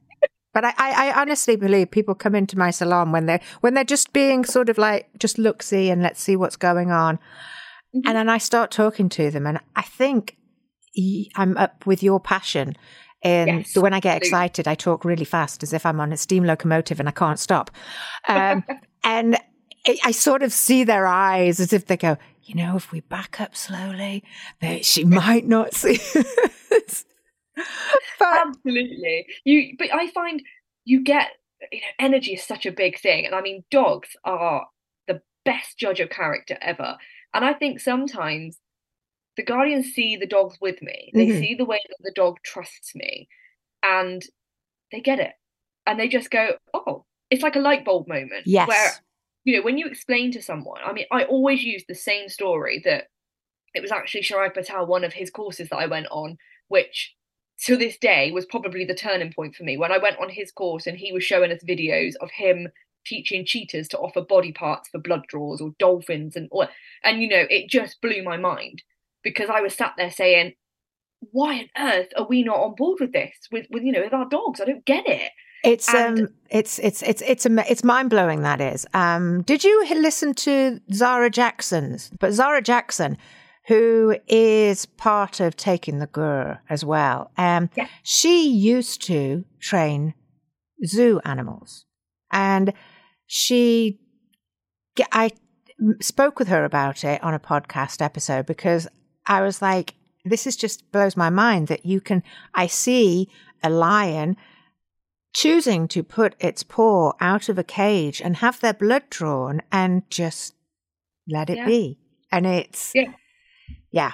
[0.52, 4.12] but I, I, honestly believe people come into my salon when they're when they're just
[4.12, 8.00] being sort of like just look see and let's see what's going on, mm-hmm.
[8.06, 10.36] and then I start talking to them, and I think
[11.36, 12.76] I'm up with your passion.
[13.22, 16.16] And yes, when I get excited, I talk really fast as if I'm on a
[16.16, 17.70] steam locomotive and I can't stop.
[18.28, 18.64] Um,
[19.04, 19.38] and
[20.04, 23.40] I sort of see their eyes as if they go, you know, if we back
[23.40, 24.24] up slowly,
[24.60, 25.98] they, she might not see.
[28.18, 29.26] but, Absolutely.
[29.44, 30.42] You, but I find
[30.84, 31.30] you get
[31.70, 34.66] you know energy is such a big thing, and I mean dogs are
[35.06, 36.96] the best judge of character ever.
[37.32, 38.58] And I think sometimes
[39.36, 41.10] the guardians see the dogs with me.
[41.14, 41.40] They mm-hmm.
[41.40, 43.28] see the way that the dog trusts me,
[43.82, 44.22] and
[44.92, 45.32] they get it,
[45.86, 48.68] and they just go, "Oh, it's like a light bulb moment." Yes.
[48.68, 48.92] Where
[49.44, 50.80] you know when you explain to someone.
[50.84, 53.04] I mean, I always use the same story that
[53.74, 56.36] it was actually Chirag Patel, one of his courses that I went on,
[56.68, 57.14] which
[57.64, 59.76] to this day was probably the turning point for me.
[59.76, 62.68] When I went on his course and he was showing us videos of him
[63.06, 66.68] teaching cheetahs to offer body parts for blood draws or dolphins and or,
[67.02, 68.82] and you know it just blew my mind
[69.22, 70.54] because I was sat there saying
[71.32, 73.34] why on earth are we not on board with this?
[73.52, 74.60] With with you know with our dogs?
[74.60, 75.30] I don't get it
[75.64, 79.84] it's and, um it's it's it's it's it's mind blowing that is um did you
[79.96, 83.16] listen to Zara Jackson's but Zara Jackson
[83.70, 87.30] who is part of taking the Grrr as well.
[87.36, 87.86] Um, yeah.
[88.02, 90.14] She used to train
[90.84, 91.84] zoo animals,
[92.32, 92.72] and
[93.26, 94.00] she,
[95.12, 95.30] I
[96.00, 98.88] spoke with her about it on a podcast episode because
[99.26, 99.94] I was like,
[100.24, 102.24] this is just blows my mind that you can.
[102.54, 103.28] I see
[103.62, 104.36] a lion
[105.32, 110.08] choosing to put its paw out of a cage and have their blood drawn and
[110.10, 110.54] just
[111.28, 111.66] let it Yeah.
[111.66, 111.98] be.
[112.32, 113.12] And it's, Yeah.
[113.90, 114.12] yeah,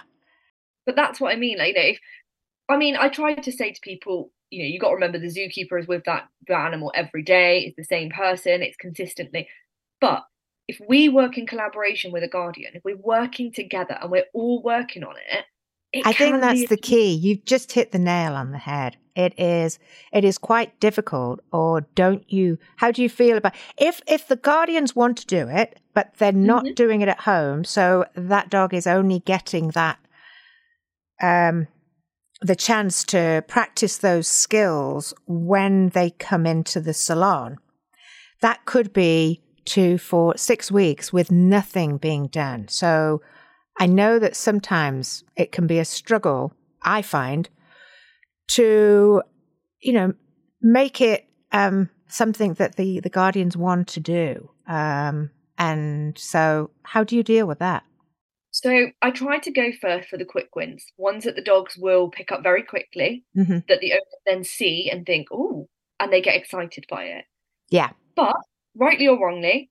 [0.85, 1.59] But that's what I mean.
[1.59, 2.01] Like, you know, if
[2.69, 5.27] I mean, I try to say to people, you know, you got to remember the
[5.27, 7.61] zookeeper is with that, that animal every day.
[7.61, 8.63] It's the same person.
[8.63, 9.49] It's consistently.
[10.01, 10.25] But
[10.69, 14.63] if we work in collaboration with a guardian, if we're working together and we're all
[14.63, 15.45] working on it,
[15.93, 17.13] it I think that's be the key.
[17.15, 18.97] You've just hit the nail on the head.
[19.15, 19.79] It is
[20.13, 24.37] it is quite difficult or don't you how do you feel about if if the
[24.37, 26.75] guardians want to do it but they're not Mhm.
[26.75, 29.99] doing it at home so that dog is only getting that
[31.23, 31.67] um
[32.43, 37.57] the chance to practice those skills when they come into the salon.
[38.43, 42.69] That could be two, four, six weeks with nothing being done.
[42.69, 43.23] So
[43.79, 46.53] I know that sometimes it can be a struggle,
[46.83, 47.49] I find,
[48.49, 49.23] to,
[49.81, 50.15] you know,
[50.63, 54.51] make it um, something that the, the guardians want to do.
[54.67, 57.85] Um, and so, how do you deal with that?
[58.51, 62.09] So I try to go first for the quick wins, ones that the dogs will
[62.09, 63.67] pick up very quickly, Mhm.
[63.69, 65.69] that the owner then see and think, oh,
[66.01, 67.25] and they get excited by it.
[67.69, 67.91] Yeah.
[68.15, 68.37] But
[68.75, 69.71] rightly or wrongly,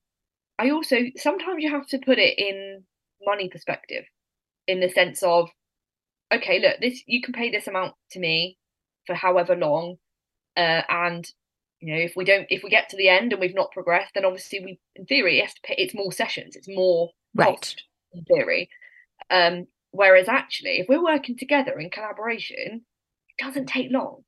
[0.59, 2.83] I also sometimes you have to put it in
[3.25, 4.05] money perspective,
[4.67, 5.49] in the sense of,
[6.33, 8.57] okay, look, this you can pay this amount to me
[9.05, 9.95] for however long,
[10.57, 11.27] uh, and
[11.79, 14.13] you know if we don't, if we get to the end and we've not progressed,
[14.15, 17.47] then obviously we, in theory, it has to pay, it's more sessions, it's more Right.
[17.47, 18.69] cost in theory.
[19.29, 22.85] Um, whereas actually, if we're working together in collaboration,
[23.29, 24.23] it doesn't take long.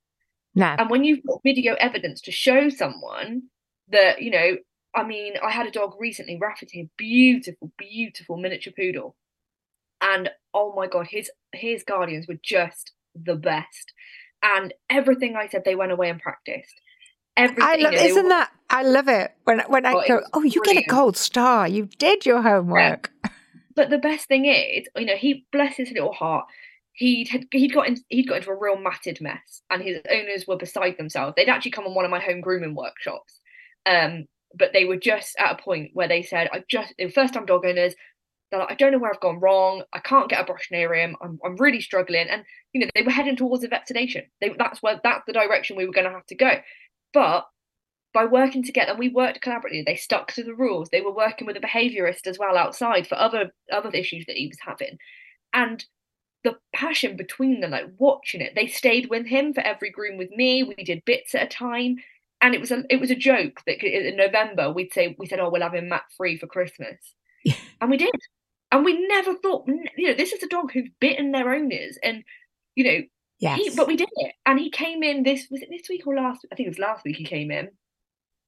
[0.55, 0.75] No.
[0.77, 3.43] And when you've got video evidence to show someone
[3.89, 4.57] that, you know,
[4.97, 9.15] I mean, I had a dog recently, Rafferty, beautiful, beautiful miniature poodle.
[10.01, 13.93] And oh my God, his his guardians were just the best.
[14.43, 16.81] And everything I said, they went away and practiced.
[17.35, 17.63] Everything.
[17.63, 18.51] I you love, know, isn't that?
[18.69, 20.21] I love it when when I go.
[20.33, 21.67] Oh, you get a gold star.
[21.67, 23.11] You did your homework.
[23.75, 26.47] But the best thing is, you know, he bless his little heart.
[26.93, 30.47] He'd had, he'd got in, he'd got into a real matted mess, and his owners
[30.47, 31.35] were beside themselves.
[31.37, 33.39] They'd actually come on one of my home grooming workshops,
[33.85, 34.25] um,
[34.55, 37.33] but they were just at a point where they said, "I just they were first
[37.33, 37.95] time dog owners.
[38.49, 39.83] They're like, I don't know where I've gone wrong.
[39.91, 41.15] I can't get a him.
[41.21, 42.43] I'm I'm really struggling." And
[42.73, 44.23] you know, they were heading towards a vet sedation.
[44.41, 46.51] They that's where that's the direction we were going to have to go.
[47.13, 47.47] But
[48.13, 49.85] by working together, and we worked collaboratively.
[49.85, 50.89] They stuck to the rules.
[50.89, 54.47] They were working with a behaviourist as well outside for other other issues that he
[54.47, 54.97] was having,
[55.53, 55.85] and
[56.43, 60.31] the passion between them, like watching it, they stayed with him for every groom with
[60.31, 60.63] me.
[60.63, 61.97] We did bits at a time,
[62.41, 65.39] and it was a it was a joke that in November we'd say we said,
[65.39, 66.97] "Oh, we'll have him mat free for Christmas,"
[67.81, 68.11] and we did,
[68.71, 69.67] and we never thought,
[69.97, 72.23] you know, this is a dog who's bitten their owners, and
[72.75, 73.01] you know,
[73.39, 73.59] Yes.
[73.59, 76.15] he, but we did it, and he came in this was it this week or
[76.15, 76.45] last?
[76.51, 77.69] I think it was last week he came in,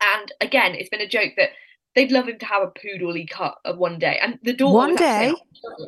[0.02, 1.50] and again, it's been a joke that
[1.96, 4.96] they'd love him to have a poodley cut of one day, and the daughter One
[4.96, 5.34] day?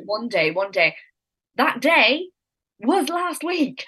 [0.06, 0.96] one day, one day.
[1.56, 2.30] That day
[2.80, 3.86] was last week.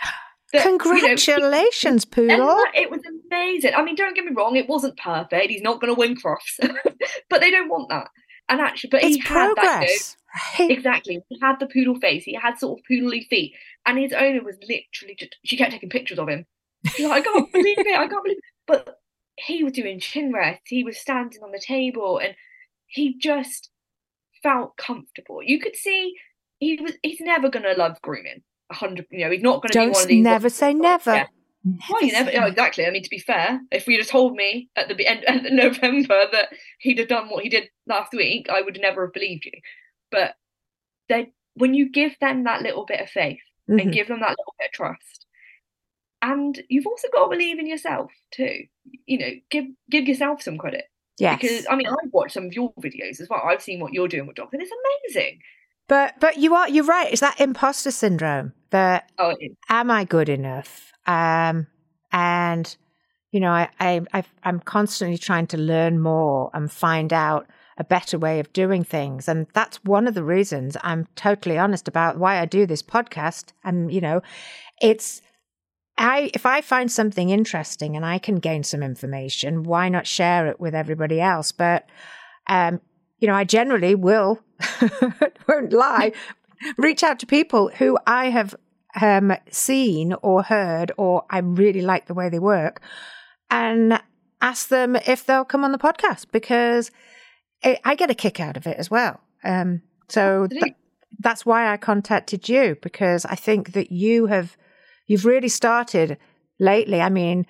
[0.53, 2.57] That, you know, Congratulations, Poodle.
[2.73, 3.73] it was amazing.
[3.75, 5.49] I mean, don't get me wrong, it wasn't perfect.
[5.51, 6.59] He's not going to win Crufts,
[7.29, 8.09] but they don't want that.
[8.49, 9.87] And actually, but It's he had that.
[9.87, 10.73] You know?
[10.73, 11.21] Exactly.
[11.29, 12.23] He had the poodle face.
[12.23, 13.53] He had sort of poodly feet.
[13.85, 16.45] And his owner was literally just, she kept taking pictures of him.
[16.87, 17.97] She's like, I can't believe it.
[17.97, 18.43] I can't believe it.
[18.67, 18.97] But
[19.37, 20.63] he was doing chin rests.
[20.67, 22.35] He was standing on the table and
[22.87, 23.69] he just
[24.41, 25.39] felt comfortable.
[25.41, 26.13] You could see
[26.59, 28.43] he was, he's never going to love grooming.
[28.73, 30.23] Hundred, you know, he's not going to be one Don't of these.
[30.23, 31.13] never say never.
[31.15, 31.27] Yeah.
[31.89, 32.29] Well, you never.
[32.47, 32.85] exactly.
[32.85, 36.23] I mean, to be fair, if you'd have told me at the end of November
[36.31, 36.49] that
[36.79, 39.53] he'd have done what he did last week, I would never have believed you.
[40.11, 40.35] But
[41.07, 43.81] they, when you give them that little bit of faith Mhm.
[43.81, 45.25] and give them that little bit of trust,
[46.21, 48.63] and you've also got to believe in yourself too.
[49.05, 50.85] You know, give give yourself some credit
[51.19, 51.39] Yes.
[51.41, 53.41] because I mean, I've watched some of your videos as well.
[53.45, 54.71] I've seen what you're doing with dogs, and it's
[55.15, 55.39] amazing.
[55.87, 57.11] But but you are you're right.
[57.11, 59.35] It's that imposter syndrome that Oh,
[59.69, 60.91] am I good enough?
[61.05, 61.67] Um,
[62.11, 62.75] and
[63.31, 67.83] you know, I, I I I'm constantly trying to learn more and find out a
[67.83, 72.17] better way of doing things, and that's one of the reasons I'm totally honest about
[72.17, 73.51] why I do this podcast.
[73.63, 74.21] And you know,
[74.81, 75.21] it's
[75.97, 80.47] I if I find something interesting and I can gain some information, why not share
[80.47, 81.51] it with everybody else?
[81.51, 81.87] But
[82.47, 82.79] um,
[83.23, 84.41] you know, I generally will
[85.47, 86.11] won't lie,
[86.75, 88.53] reach out to people who I have
[88.99, 92.81] um, seen or heard or I really like the way they work
[93.49, 94.03] and
[94.41, 96.91] ask them if they'll come on the podcast because
[97.63, 99.21] I, I get a kick out of it as well.
[99.45, 100.75] Um, so th-
[101.19, 104.57] that's why I contacted you because I think that you have
[105.07, 106.17] you've really started
[106.59, 106.99] lately.
[106.99, 107.45] I mean,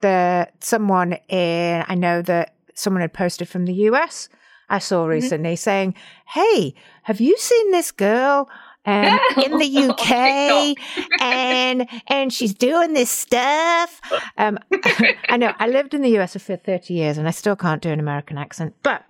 [0.00, 4.28] the someone in I know that someone had posted from the US
[4.68, 5.10] I saw Mm-hmm.
[5.10, 5.94] recently saying,
[6.26, 8.48] "Hey, have you seen this girl
[8.86, 10.76] um, in the UK
[11.20, 14.00] and and she's doing this stuff?"
[14.36, 14.58] Um,
[15.28, 17.90] I know I lived in the US for 30 years and I still can't do
[17.90, 19.04] an American accent, but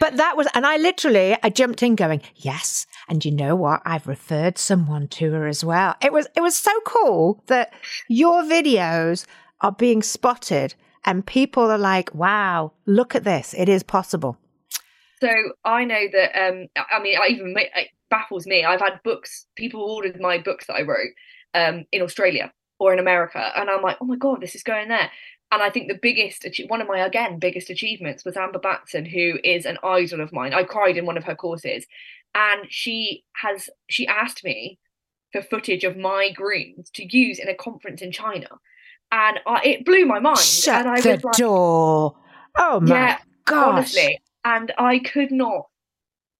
[0.00, 2.86] but that was, and I literally, I jumped in going, yes.
[3.08, 3.82] And you know what?
[3.84, 5.96] I've referred someone to her as well.
[6.02, 7.72] It was, it was so cool that
[8.08, 9.26] your videos
[9.62, 10.74] are being spotted
[11.06, 13.54] and people are like, wow, look at this.
[13.56, 14.36] It is possible.
[15.20, 15.30] So
[15.64, 16.36] I know that.
[16.36, 18.64] Um, I mean, I even it baffles me.
[18.64, 19.46] I've had books.
[19.56, 21.12] People ordered my books that I wrote
[21.54, 24.88] um, in Australia or in America, and I'm like, oh my god, this is going
[24.88, 25.10] there.
[25.52, 29.38] And I think the biggest, one of my again biggest achievements was Amber Batson, who
[29.44, 30.52] is an idol of mine.
[30.52, 31.86] I cried in one of her courses,
[32.34, 34.78] and she has she asked me
[35.32, 38.48] for footage of my grooms to use in a conference in China,
[39.12, 40.38] and I, it blew my mind.
[40.38, 42.16] Shut and I the was like, door.
[42.58, 43.66] Oh my Yeah, gosh.
[43.74, 45.66] honestly, and I could not.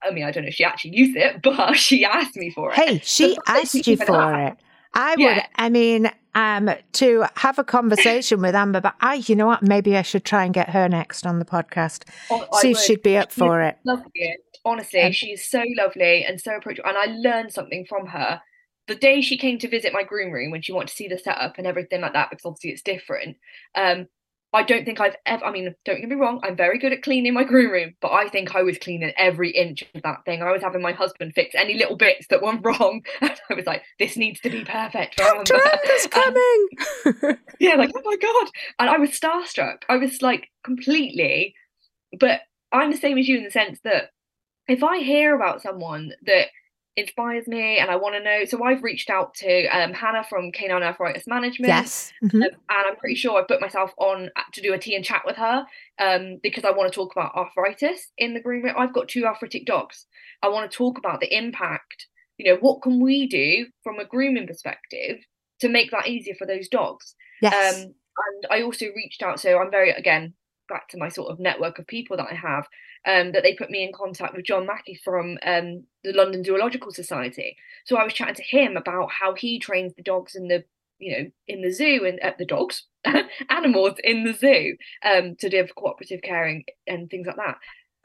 [0.03, 2.71] I mean, I don't know if she actually used it, but she asked me for
[2.73, 2.77] it.
[2.77, 4.59] Hey, she that asked she you for asked.
[4.61, 4.65] it.
[4.95, 5.47] I would, Yeah.
[5.57, 9.63] I mean, um, to have a conversation with Amber, but I, you know what?
[9.63, 12.05] Maybe I should try and get her next on the podcast.
[12.31, 13.77] Oh, See if she'd be up for it.
[13.85, 14.37] Lovely.
[14.65, 16.89] Honestly, she's so lovely and so approachable.
[16.89, 18.41] And I learned something from her.
[18.89, 21.19] The day she came to visit my groom room when she wanted to see the
[21.19, 23.37] setup and everything like that, because obviously it's different.
[23.75, 24.07] Um,
[24.53, 27.03] I don't think I've ever, I mean, don't get me wrong, I'm very good at
[27.03, 30.41] cleaning my groom room, but I think I was cleaning every inch of that thing.
[30.43, 33.03] I was having my husband fix any little bits that went wrong.
[33.21, 35.21] And I was like, this needs to be perfect.
[35.21, 37.39] Amber." And- coming.
[37.61, 38.51] yeah, like, oh my God.
[38.79, 39.83] And I was starstruck.
[39.89, 41.55] I was like completely,
[42.19, 42.41] but
[42.73, 44.11] I'm the same as you in the sense that
[44.69, 46.49] if I hear about someone that
[46.97, 50.51] inspires me and I want to know, so I've reached out to um, Hannah from
[50.51, 51.69] Canine Arthritis Management.
[51.69, 52.13] yes.
[52.25, 52.35] Mhm.
[52.35, 55.23] Um, and I'm pretty sure I've put myself on to do a tea and chat
[55.27, 55.67] with her
[55.99, 58.75] um, because I want to talk about arthritis in the groom room.
[58.79, 60.07] I've got two arthritic dogs.
[60.43, 62.07] I want to talk about the impact.
[62.39, 65.19] You know, what can we do from a grooming perspective
[65.61, 67.15] to make that easier for those dogs?
[67.43, 67.75] Yes.
[67.75, 70.35] Um, and I also reached out, so I'm very again
[70.69, 72.67] back to my sort of network of people that I have.
[73.05, 76.91] Um, that they put me in contact with John Mackey from um, the London Zoological
[76.91, 77.57] Society.
[77.85, 80.65] So I was chatting to him about how he trains the dogs in the
[80.99, 82.85] you know in the zoo and uh, the dogs
[83.51, 87.57] animals in the zoo um, to do cooperative caring and things like that.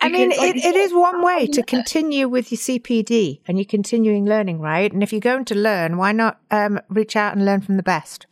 [0.01, 3.65] I mean, like it, it said, one way to continue with your CPD and your
[3.65, 4.91] continuing learning, right?
[4.91, 7.83] And if you're going to learn, why not um, reach out and learn from the
[7.83, 8.25] best?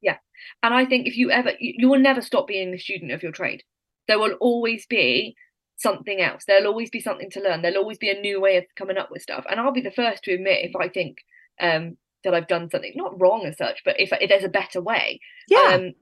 [0.00, 0.16] Yeah,
[0.64, 3.22] and I think if you ever, you, you will never stop being a student of
[3.22, 3.62] your trade.
[4.08, 5.36] There will always be
[5.76, 6.44] something else.
[6.46, 7.62] There'll always be something to learn.
[7.62, 9.44] There'll always be a new way of coming up with stuff.
[9.50, 11.18] And I'll be the first to admit if I think
[11.60, 14.80] um, that I've done something not wrong as such, but if, if there's a better
[14.80, 15.20] way.
[15.48, 15.72] Yeah.
[15.74, 15.92] Um,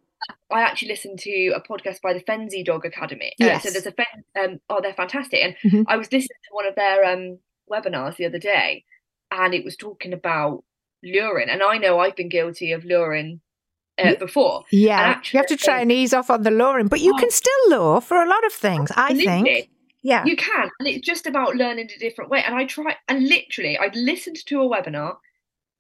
[0.51, 3.33] I actually listened to a podcast by the Fenzi Dog Academy.
[3.41, 3.63] Uh, Yes.
[3.63, 5.41] so there's a Fen- um, oh, they're fantastic.
[5.43, 5.85] And Mhm.
[5.89, 7.39] I was listening to one of their um,
[7.73, 8.85] webinars the other day,
[9.31, 10.63] and it was talking about
[11.03, 11.49] luring.
[11.49, 13.41] And I know I've been guilty of luring
[14.01, 14.65] uh, before.
[14.73, 14.99] yeah.
[15.01, 17.19] actually, you have to try and ease off on the luring, but you Oh.
[17.19, 19.69] can still lure for a lot of things, I think.
[20.03, 20.25] Yeah.
[20.25, 22.43] You can, and it's just about learning a different way.
[22.45, 25.17] And I try, and literally, I listened to a webinar,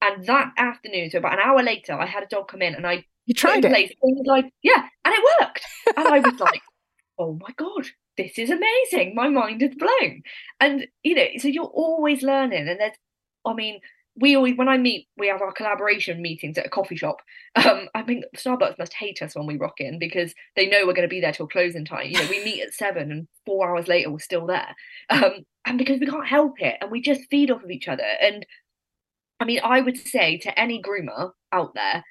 [0.02, 2.86] and that afternoon, so about an hour later, I had a dog come in, and
[2.86, 3.68] I You tried it.
[3.70, 5.64] place things like, yeah, and it worked.
[5.96, 6.60] And I was like,
[7.18, 7.86] oh my god,
[8.18, 9.14] this is amazing.
[9.14, 10.22] My mind is blown.
[10.60, 12.96] And you know, so you're always learning, and there's,
[13.46, 13.80] I mean.
[14.20, 17.16] We always, when I meet, we have our collaboration meetings at a coffee shop.
[17.56, 20.92] Um, I think Starbucks must hate us when we rock in because they know we're
[20.92, 22.06] going to be there till closing time.
[22.08, 24.74] You know, we meet at seven, and four hours later we're still there,
[25.10, 28.04] um, and because we can't help it, and we just feed off of each other.
[28.20, 28.46] And
[29.40, 32.04] I mean, I would say to any groomer out there,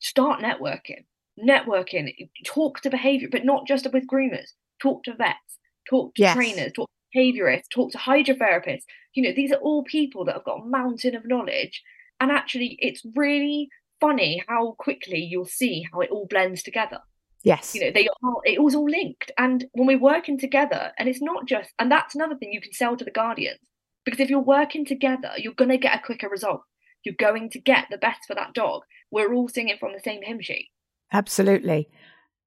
[0.00, 1.04] start networking.
[1.38, 2.10] Networking,
[2.44, 4.48] talk to behavior, but not just with groomers.
[4.80, 5.58] Talk to vets,
[5.88, 6.34] talk to Yes.
[6.34, 8.82] trainers, talk to behaviorists, talk to hydrotherapists.
[9.18, 11.82] You know, these are all people that have got a mountain of knowledge.
[12.20, 13.68] And actually, it's really
[14.00, 17.00] funny how quickly you'll see how it all blends together.
[17.42, 17.74] Yes.
[17.74, 19.32] you know they are it was all linked.
[19.36, 22.72] And when we're working together and it's not just and that's another thing you can
[22.72, 23.58] sell to the guardians.
[24.04, 26.60] Because if you're working together you're going to get a quicker result.
[27.04, 28.82] You're going to get the best for that dog.
[29.10, 30.68] We're all singing from the same hymn sheet.
[31.12, 31.88] Absolutely.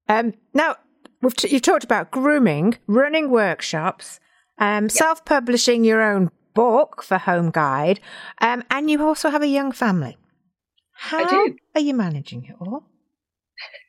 [0.07, 0.75] Um, now,
[1.21, 4.19] we've t- you talked about grooming, running workshops,
[4.57, 7.99] um, self publishing your own book for Home Guide,
[8.39, 10.17] um, and you also have a young family.
[10.93, 11.57] How do.
[11.75, 12.83] are you managing it all?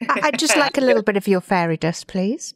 [0.09, 2.55] I'd just like a little bit of your fairy dust, please.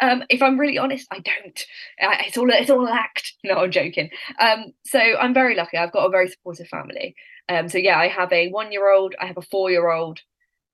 [0.00, 1.66] um if i'm really honest i don't
[2.00, 4.08] uh, it's all it's all an act no i'm joking
[4.38, 7.16] um so i'm very lucky i've got a very supportive family
[7.48, 10.20] um so yeah i have a one year old i have a four year old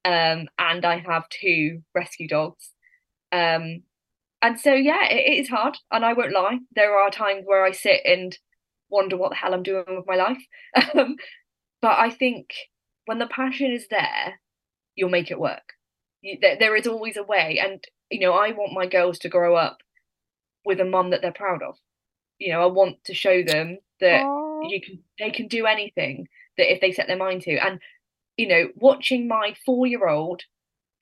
[0.04, 2.70] um, and I have two rescue dogs.
[3.32, 3.82] Um,
[4.42, 5.78] and so, yeah, it, it is hard.
[5.90, 8.36] And I won't lie, there are times where I sit and
[8.94, 10.42] wonder what the hell I'm doing with my life.
[10.94, 11.16] Um,
[11.82, 12.54] but I think
[13.04, 14.40] when the passion is there,
[14.94, 15.74] you'll make it work.
[16.22, 17.60] You, there, there is always a way.
[17.62, 19.78] And, you know, I want my girls to grow up
[20.64, 21.76] with a mum that they're proud of.
[22.38, 24.70] You know, I want to show them that Aww.
[24.70, 26.26] you can they can do anything
[26.56, 27.56] that if they set their mind to.
[27.56, 27.80] And
[28.36, 30.42] you know, watching my four year old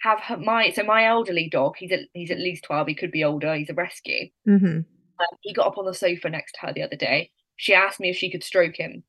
[0.00, 2.88] have her, my so my elderly dog, he's at, he's at least twelve.
[2.88, 3.54] He could be older.
[3.54, 4.28] He's a rescue.
[4.48, 4.66] Mm-hmm.
[4.66, 7.30] Um, he got up on the sofa next to her the other day.
[7.62, 9.04] She asked me if she could stroke him,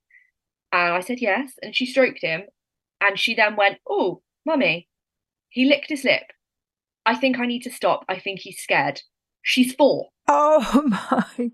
[0.71, 1.53] and I said yes.
[1.63, 2.43] And she stroked him,
[3.01, 4.87] and she then went, "Oh, mummy,
[5.49, 6.21] he licked his lip.
[7.03, 8.05] I think I need to stop.
[8.07, 9.01] I think he's scared."
[9.41, 10.09] She's four.
[10.27, 11.49] Oh my.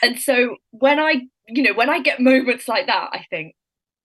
[0.00, 3.56] And so when I, you know, when I get moments like that, I think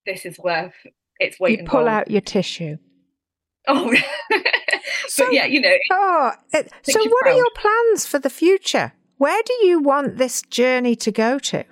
[0.08, 0.74] this is worth
[1.20, 1.60] its weight.
[1.60, 2.78] You pull out your tissue.
[3.68, 3.96] Oh,
[5.08, 5.78] so, but yeah, you know.
[5.92, 7.32] Oh, it, so what proud.
[7.32, 8.94] are your plans for the future?
[9.18, 11.64] Where do you want this journey to go to?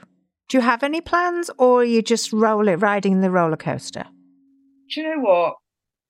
[0.47, 4.05] Do you have any plans, or are you just roll it, riding the roller coaster?
[4.89, 5.55] Do you know what?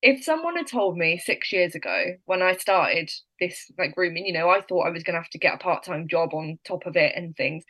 [0.01, 3.09] If someone had told me six years ago when I started
[3.39, 5.57] this like grooming, you know, I thought I was going to have to get a
[5.57, 7.63] part time job on top of it and things.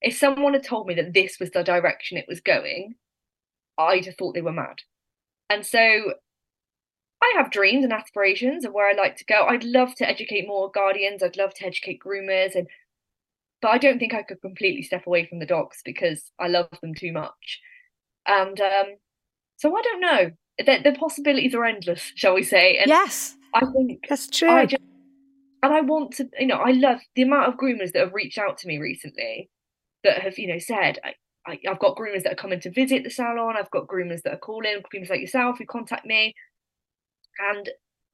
[0.00, 2.94] If someone had told me that this was the direction it was going,
[3.78, 4.80] I'd have thought they were mad.
[5.48, 5.78] And so
[7.22, 9.46] I have dreams and aspirations of where I'd like to go.
[9.46, 11.22] I'd love to educate more guardians.
[11.22, 12.66] I'd love to educate groomers and
[13.62, 16.68] but I don't think I could completely step away from the dogs because I love
[16.82, 17.60] them too much.
[18.26, 18.96] And um,
[19.56, 20.30] so I don't know.
[20.58, 22.76] The, the possibilities are endless, shall we say?
[22.76, 24.50] And yes, I think that's true.
[24.50, 24.82] I just,
[25.62, 28.38] and I want to, you know, I love the amount of groomers that have reached
[28.38, 29.48] out to me recently
[30.04, 30.98] that have, you know, said,
[31.46, 33.54] I, have got groomers that are coming to visit the salon.
[33.56, 36.34] I've got groomers that are calling, groomers like yourself who contact me,
[37.38, 37.70] and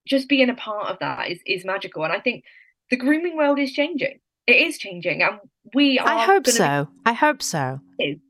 [0.07, 2.05] just being a part of that is is magical.
[2.05, 2.45] And I think
[2.91, 4.21] the grooming world is changing.
[4.49, 5.39] It is changing, and
[5.75, 6.09] we are.
[6.09, 6.87] I hope so.
[6.87, 7.81] Be- I hope so.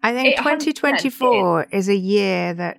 [0.03, 1.69] I think 2024 is.
[1.73, 2.79] is a year that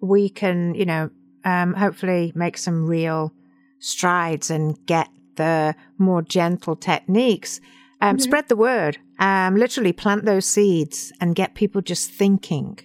[0.00, 1.10] we can, you know,
[1.44, 3.32] um, hopefully make some real
[3.78, 7.60] strides and get the more gentle techniques
[8.02, 8.22] um, mm-hmm.
[8.22, 8.98] Spread the word.
[9.20, 12.80] Um, literally plant those seeds and get people just thinking.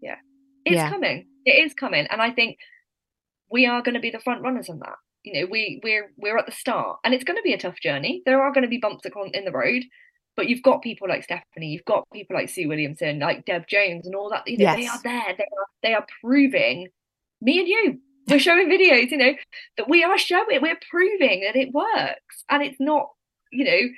[0.00, 0.16] Yeah,
[0.64, 0.88] it's yeah.
[0.88, 1.26] coming.
[1.44, 2.56] It is coming, and I think
[3.50, 4.96] we are going to be the front runners on that.
[5.24, 7.80] You know, we we're we're at the start, and it's going to be a tough
[7.80, 8.22] journey.
[8.26, 9.84] There are going to be bumps in the road,
[10.36, 14.06] but you've got people like Stephanie, you've got people like Sue Williamson, like Deb Jones,
[14.06, 14.46] and all that.
[14.46, 14.76] You know, yes.
[14.76, 15.34] they are there.
[15.36, 16.88] They are they are proving
[17.40, 18.00] me and you.
[18.28, 19.34] We're showing videos, you know,
[19.76, 23.08] that we are showing, we're proving that it works, and it's not,
[23.50, 23.88] you know,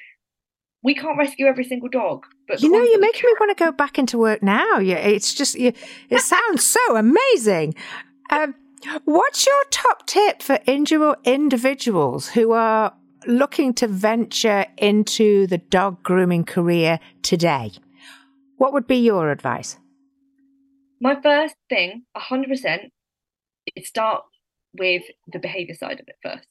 [0.82, 2.24] we can't rescue every single dog.
[2.48, 4.78] But you know, you're making me want to go back into work now.
[4.78, 5.72] Yeah, it's just you,
[6.08, 7.74] it sounds so amazing.
[8.30, 8.54] Um,
[9.04, 12.94] what's your top tip for individuals who are
[13.26, 17.72] looking to venture into the dog grooming career today?
[18.58, 19.78] What would be your advice?
[21.00, 22.90] My first thing, 100%,
[23.76, 24.22] is start
[24.78, 26.48] with the behavior side of it first.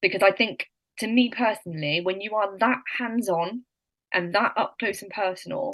[0.00, 0.66] Because I think
[0.98, 3.62] to me personally, when you are that hands on
[4.12, 5.72] and that up close and personal,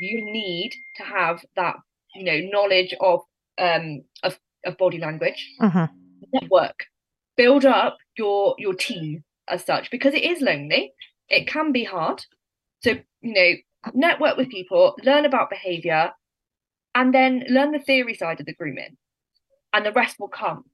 [0.00, 1.76] you need to have that,
[2.14, 3.20] you know, knowledge of
[3.58, 5.88] um of, of body language, uh-huh.
[6.32, 6.86] network,
[7.36, 10.92] build up your your team as such because it is lonely.
[11.28, 12.24] It can be hard.
[12.82, 13.52] So, you know,
[13.94, 16.12] network with people, learn about behavior,
[16.94, 18.96] and then learn the theory side of the grooming.
[19.72, 20.64] And the rest will come.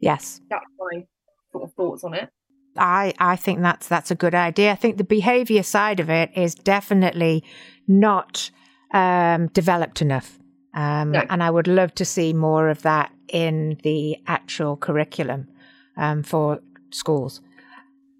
[0.00, 0.40] Yes.
[0.48, 1.04] That's my
[1.52, 2.30] sort of thoughts on it.
[2.78, 4.72] I, I think that's that's a good idea.
[4.72, 7.42] I think the behavior side of it is definitely
[7.88, 8.50] not
[8.92, 10.38] um, developed enough.
[10.76, 11.24] Um, no.
[11.28, 15.48] And I would love to see more of that in the actual curriculum
[15.96, 16.60] um, for
[16.90, 17.40] schools.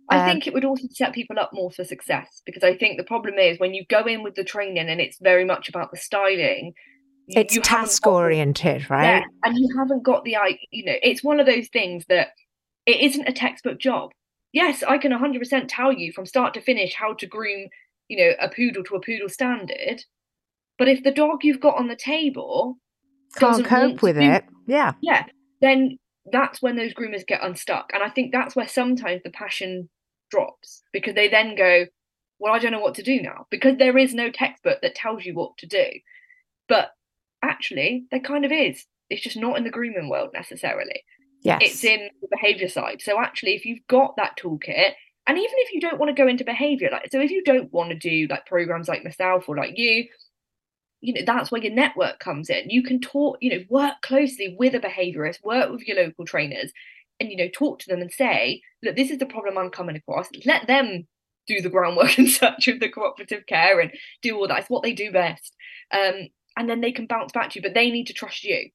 [0.08, 2.96] I um, think it would also set people up more for success because I think
[2.96, 5.90] the problem is when you go in with the training and it's very much about
[5.90, 6.72] the styling.
[7.28, 9.04] It's task oriented, right?
[9.04, 10.36] Yeah, and you haven't got the,
[10.70, 12.28] you know, it's one of those things that
[12.86, 14.12] it isn't a textbook job
[14.56, 17.68] yes, I can 100% tell you from start to finish how to groom,
[18.08, 20.02] you know, a poodle to a poodle standard.
[20.78, 22.76] But if the dog you've got on the table
[23.36, 25.24] can't cope with it, yeah, yeah,
[25.60, 25.98] then
[26.32, 27.90] that's when those groomers get unstuck.
[27.92, 29.88] And I think that's where sometimes the passion
[30.30, 31.86] drops because they then go,
[32.38, 35.24] well, I don't know what to do now because there is no textbook that tells
[35.24, 35.86] you what to do.
[36.68, 36.90] But
[37.42, 38.84] actually, there kind of is.
[39.08, 41.02] It's just not in the grooming world necessarily.
[41.42, 41.60] Yes.
[41.62, 43.00] It's in the behavior side.
[43.00, 44.92] So actually, if you've got that toolkit,
[45.28, 47.72] and even if you don't want to go into behavior, like so if you don't
[47.72, 50.06] want to do like programs like myself or like you,
[51.06, 52.68] you know that's where your network comes in.
[52.68, 56.72] You can talk you know work closely with a behaviorist work with your local trainers
[57.20, 59.94] and you know talk to them and say look this is the problem i'm coming
[59.94, 60.28] across.
[60.44, 61.06] Let them
[61.46, 64.58] do the groundwork in such of the cooperative care and do all that.
[64.58, 65.54] It's what they do best.
[65.92, 68.70] Um, and then they can bounce back to you but they need to trust you.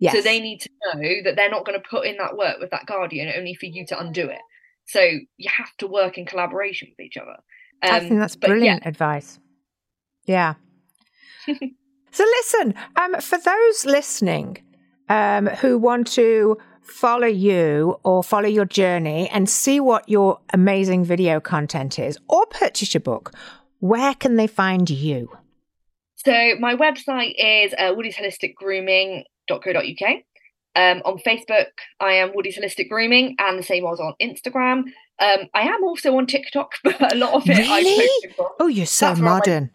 [0.00, 0.14] Yes.
[0.14, 2.70] so they need to know that they're not going to put in that work with
[2.70, 4.40] that guardian only for you to undo it.
[4.86, 7.36] So you have to work in collaboration with each other.
[7.82, 8.88] Um, i think that's brilliant yeah.
[8.88, 9.38] advice.
[10.24, 10.54] Yeah
[12.10, 14.58] so listen um, for those listening
[15.08, 21.04] um, who want to follow you or follow your journey and see what your amazing
[21.04, 23.32] video content is or purchase your book,
[23.80, 25.30] where can they find you?
[26.16, 30.16] So my website is uh, Woody's Holistic Grooming.co.uk.
[30.76, 31.66] Um, on Facebook,
[32.00, 34.84] I am Woody's Holistic Grooming, and the same was on Instagram.
[35.20, 38.08] Um, I am also on TikTok, but a lot of it really?
[38.38, 39.70] I Oh, you're so that's modern.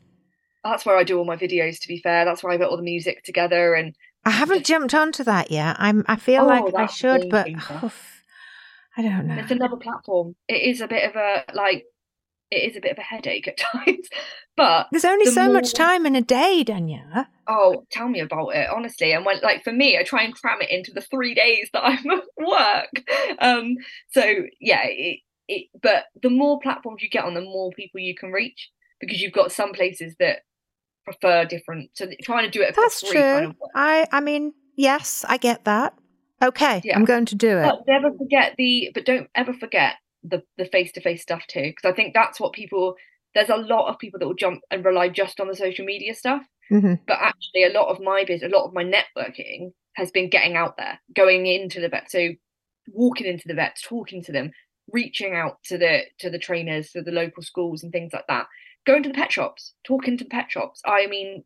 [0.64, 1.80] That's where I do all my videos.
[1.82, 3.96] To be fair, that's where I put all the music together and
[4.26, 5.76] I haven't jumped onto that yet.
[5.80, 6.04] I'm.
[6.08, 7.92] I feel oh, like I should, but oh,
[8.98, 9.36] I don't know.
[9.36, 10.36] It's another platform.
[10.48, 11.86] It is a bit of a like.
[12.52, 14.08] It is a bit of a headache at times,
[14.58, 15.54] but there's only the so more...
[15.54, 17.30] much time in a day, Daniella.
[17.48, 19.14] Oh, tell me about it, honestly.
[19.14, 21.84] And when, like, for me, I try and cram it into the three days that
[21.84, 23.38] I'm at work.
[23.40, 23.78] Um,
[24.12, 24.22] so
[24.60, 25.68] yeah, it, it.
[25.82, 29.32] But the more platforms you get on, the more people you can reach because you've
[29.32, 30.40] got some places that
[31.10, 31.90] prefer different.
[31.94, 32.76] So trying to do it.
[32.76, 33.22] That's true.
[33.22, 35.94] Kind of I I mean, yes, I get that.
[36.42, 36.96] Okay, yeah.
[36.96, 37.64] I'm going to do it.
[37.64, 38.92] But never forget the.
[38.94, 42.40] But don't ever forget the the face to face stuff too, because I think that's
[42.40, 42.96] what people.
[43.36, 46.16] There's a lot of people that will jump and rely just on the social media
[46.16, 46.42] stuff.
[46.72, 46.96] Mm-hmm.
[47.08, 50.56] But actually, a lot of my business, a lot of my networking has been getting
[50.56, 52.10] out there, going into the vet.
[52.10, 52.30] So
[52.88, 54.52] walking into the vets, talking to them,
[54.92, 58.48] reaching out to the to the trainers, to the local schools and things like that
[58.90, 60.82] going to the pet shops, talking to the pet shops.
[60.86, 61.44] I mean,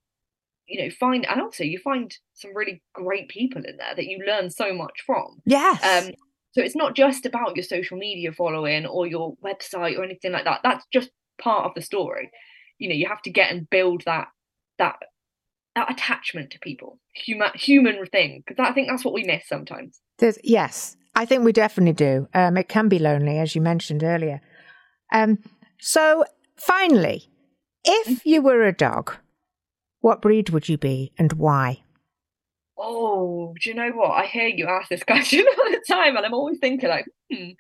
[0.66, 4.24] you know, find and also you find some really great people in there that you
[4.26, 5.42] learn so much from.
[5.46, 5.84] Yes.
[5.84, 6.14] Um,
[6.54, 10.46] so it's not just about your social media following or your website or anything like
[10.46, 10.62] that.
[10.64, 11.10] That's just
[11.42, 12.32] part of the story.
[12.78, 14.28] You know, you have to get and build that
[14.78, 14.96] that
[15.76, 20.00] that attachment to people, human human thing, because I think that's what we miss sometimes.
[20.20, 22.28] There's, yes, I think we definitely do.
[22.34, 24.40] Um, it can be lonely, as you mentioned earlier.
[25.12, 25.40] Um,
[25.80, 26.24] so
[26.56, 27.30] Finally,
[27.86, 29.16] if you were a dog,
[30.02, 31.84] what breed would you be and why?
[32.78, 34.12] Oh, do you know what?
[34.12, 37.52] I hear you ask this question all the time, and I'm always thinking, like, hmm.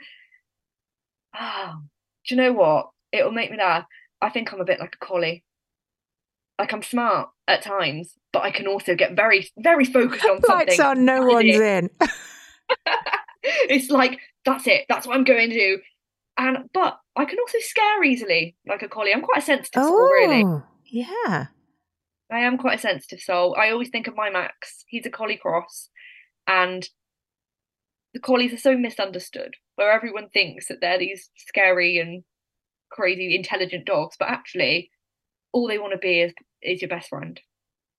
[1.39, 1.81] Oh,
[2.27, 2.89] do you know what?
[3.11, 3.85] It'll make me laugh.
[4.21, 5.43] I think I'm a bit like a collie.
[6.59, 10.67] Like I'm smart at times, but I can also get very, very focused on something.
[10.67, 11.89] Lights on, no one's in.
[13.43, 14.85] it's like that's it.
[14.87, 15.79] That's what I'm going to do.
[16.37, 19.13] And but I can also scare easily, like a collie.
[19.13, 20.43] I'm quite a sensitive oh, soul, really.
[20.43, 21.47] Oh, yeah.
[22.31, 23.55] I am quite a sensitive soul.
[23.59, 24.83] I always think of my Max.
[24.87, 25.89] He's a collie cross,
[26.47, 26.87] and
[28.13, 32.23] the collies are so misunderstood, where everyone thinks that they're these scary and
[32.91, 34.89] crazy, intelligent dogs, but actually,
[35.51, 37.39] all they want to be is is your best friend.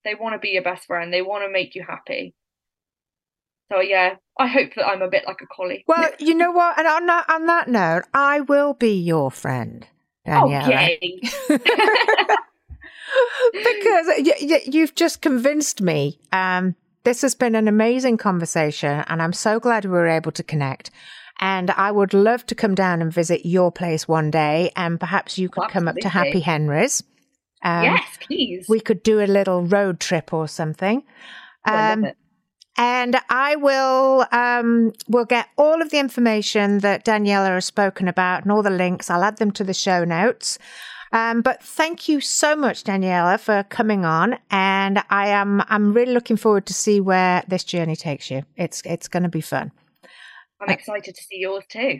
[0.03, 1.13] They want to be your best friend.
[1.13, 2.35] They want to make you happy.
[3.71, 5.83] So yeah, I hope that I'm a bit like a collie.
[5.87, 6.77] Well, you know what?
[6.77, 9.85] And on that on that note, I will be your friend,
[10.25, 10.65] Daniella.
[10.67, 11.19] Okay.
[13.53, 16.19] because y- y- you've just convinced me.
[16.31, 20.43] Um, this has been an amazing conversation, and I'm so glad we were able to
[20.43, 20.89] connect.
[21.39, 25.37] And I would love to come down and visit your place one day, and perhaps
[25.37, 27.03] you could come up to Happy Henry's.
[27.61, 28.65] Um, yes, please.
[28.69, 31.03] We could do a little road trip or something.
[31.65, 32.05] Um,
[32.77, 38.43] and I will um, will get all of the information that Daniella has spoken about
[38.43, 39.09] and all the links.
[39.09, 40.57] I'll add them to the show notes.
[41.11, 44.37] Um, but thank you so much, Daniella, for coming on.
[44.51, 48.43] And I am I'm really looking forward to see where this journey takes you.
[48.57, 49.71] It's it's going to be fun.
[50.61, 51.99] I'm excited to see yours too.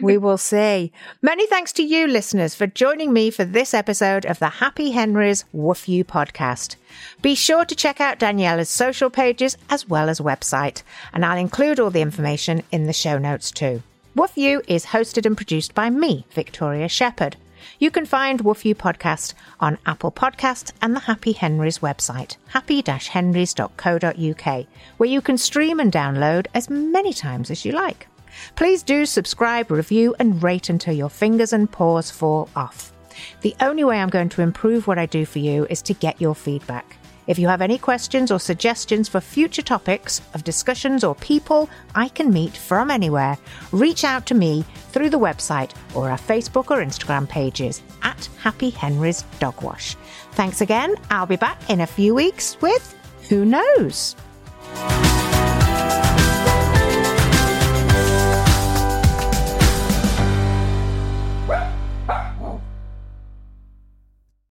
[0.00, 0.92] we will see.
[1.22, 5.44] Many thanks to you, listeners, for joining me for this episode of the Happy Henry's
[5.52, 6.76] Woof You podcast.
[7.20, 10.82] Be sure to check out Daniella's social pages as well as website,
[11.12, 13.82] and I'll include all the information in the show notes too.
[14.14, 17.36] Woof You is hosted and produced by me, Victoria Shepherd.
[17.78, 24.66] You can find Woof You Podcast on Apple Podcasts and the Happy Henry's website, happy-henrys.co.uk,
[24.96, 28.06] where you can stream and download as many times as you like.
[28.54, 32.92] Please do subscribe, review, and rate until your fingers and paws fall off.
[33.40, 36.20] The only way I'm going to improve what I do for you is to get
[36.20, 36.96] your feedback.
[37.26, 42.08] If you have any questions or suggestions for future topics of discussions or people I
[42.08, 43.36] can meet from anywhere,
[43.72, 48.70] reach out to me through the website or our Facebook or Instagram pages at Happy
[48.70, 49.96] Henry's Dog Wash.
[50.32, 50.94] Thanks again.
[51.10, 52.94] I'll be back in a few weeks with
[53.28, 54.14] Who Knows?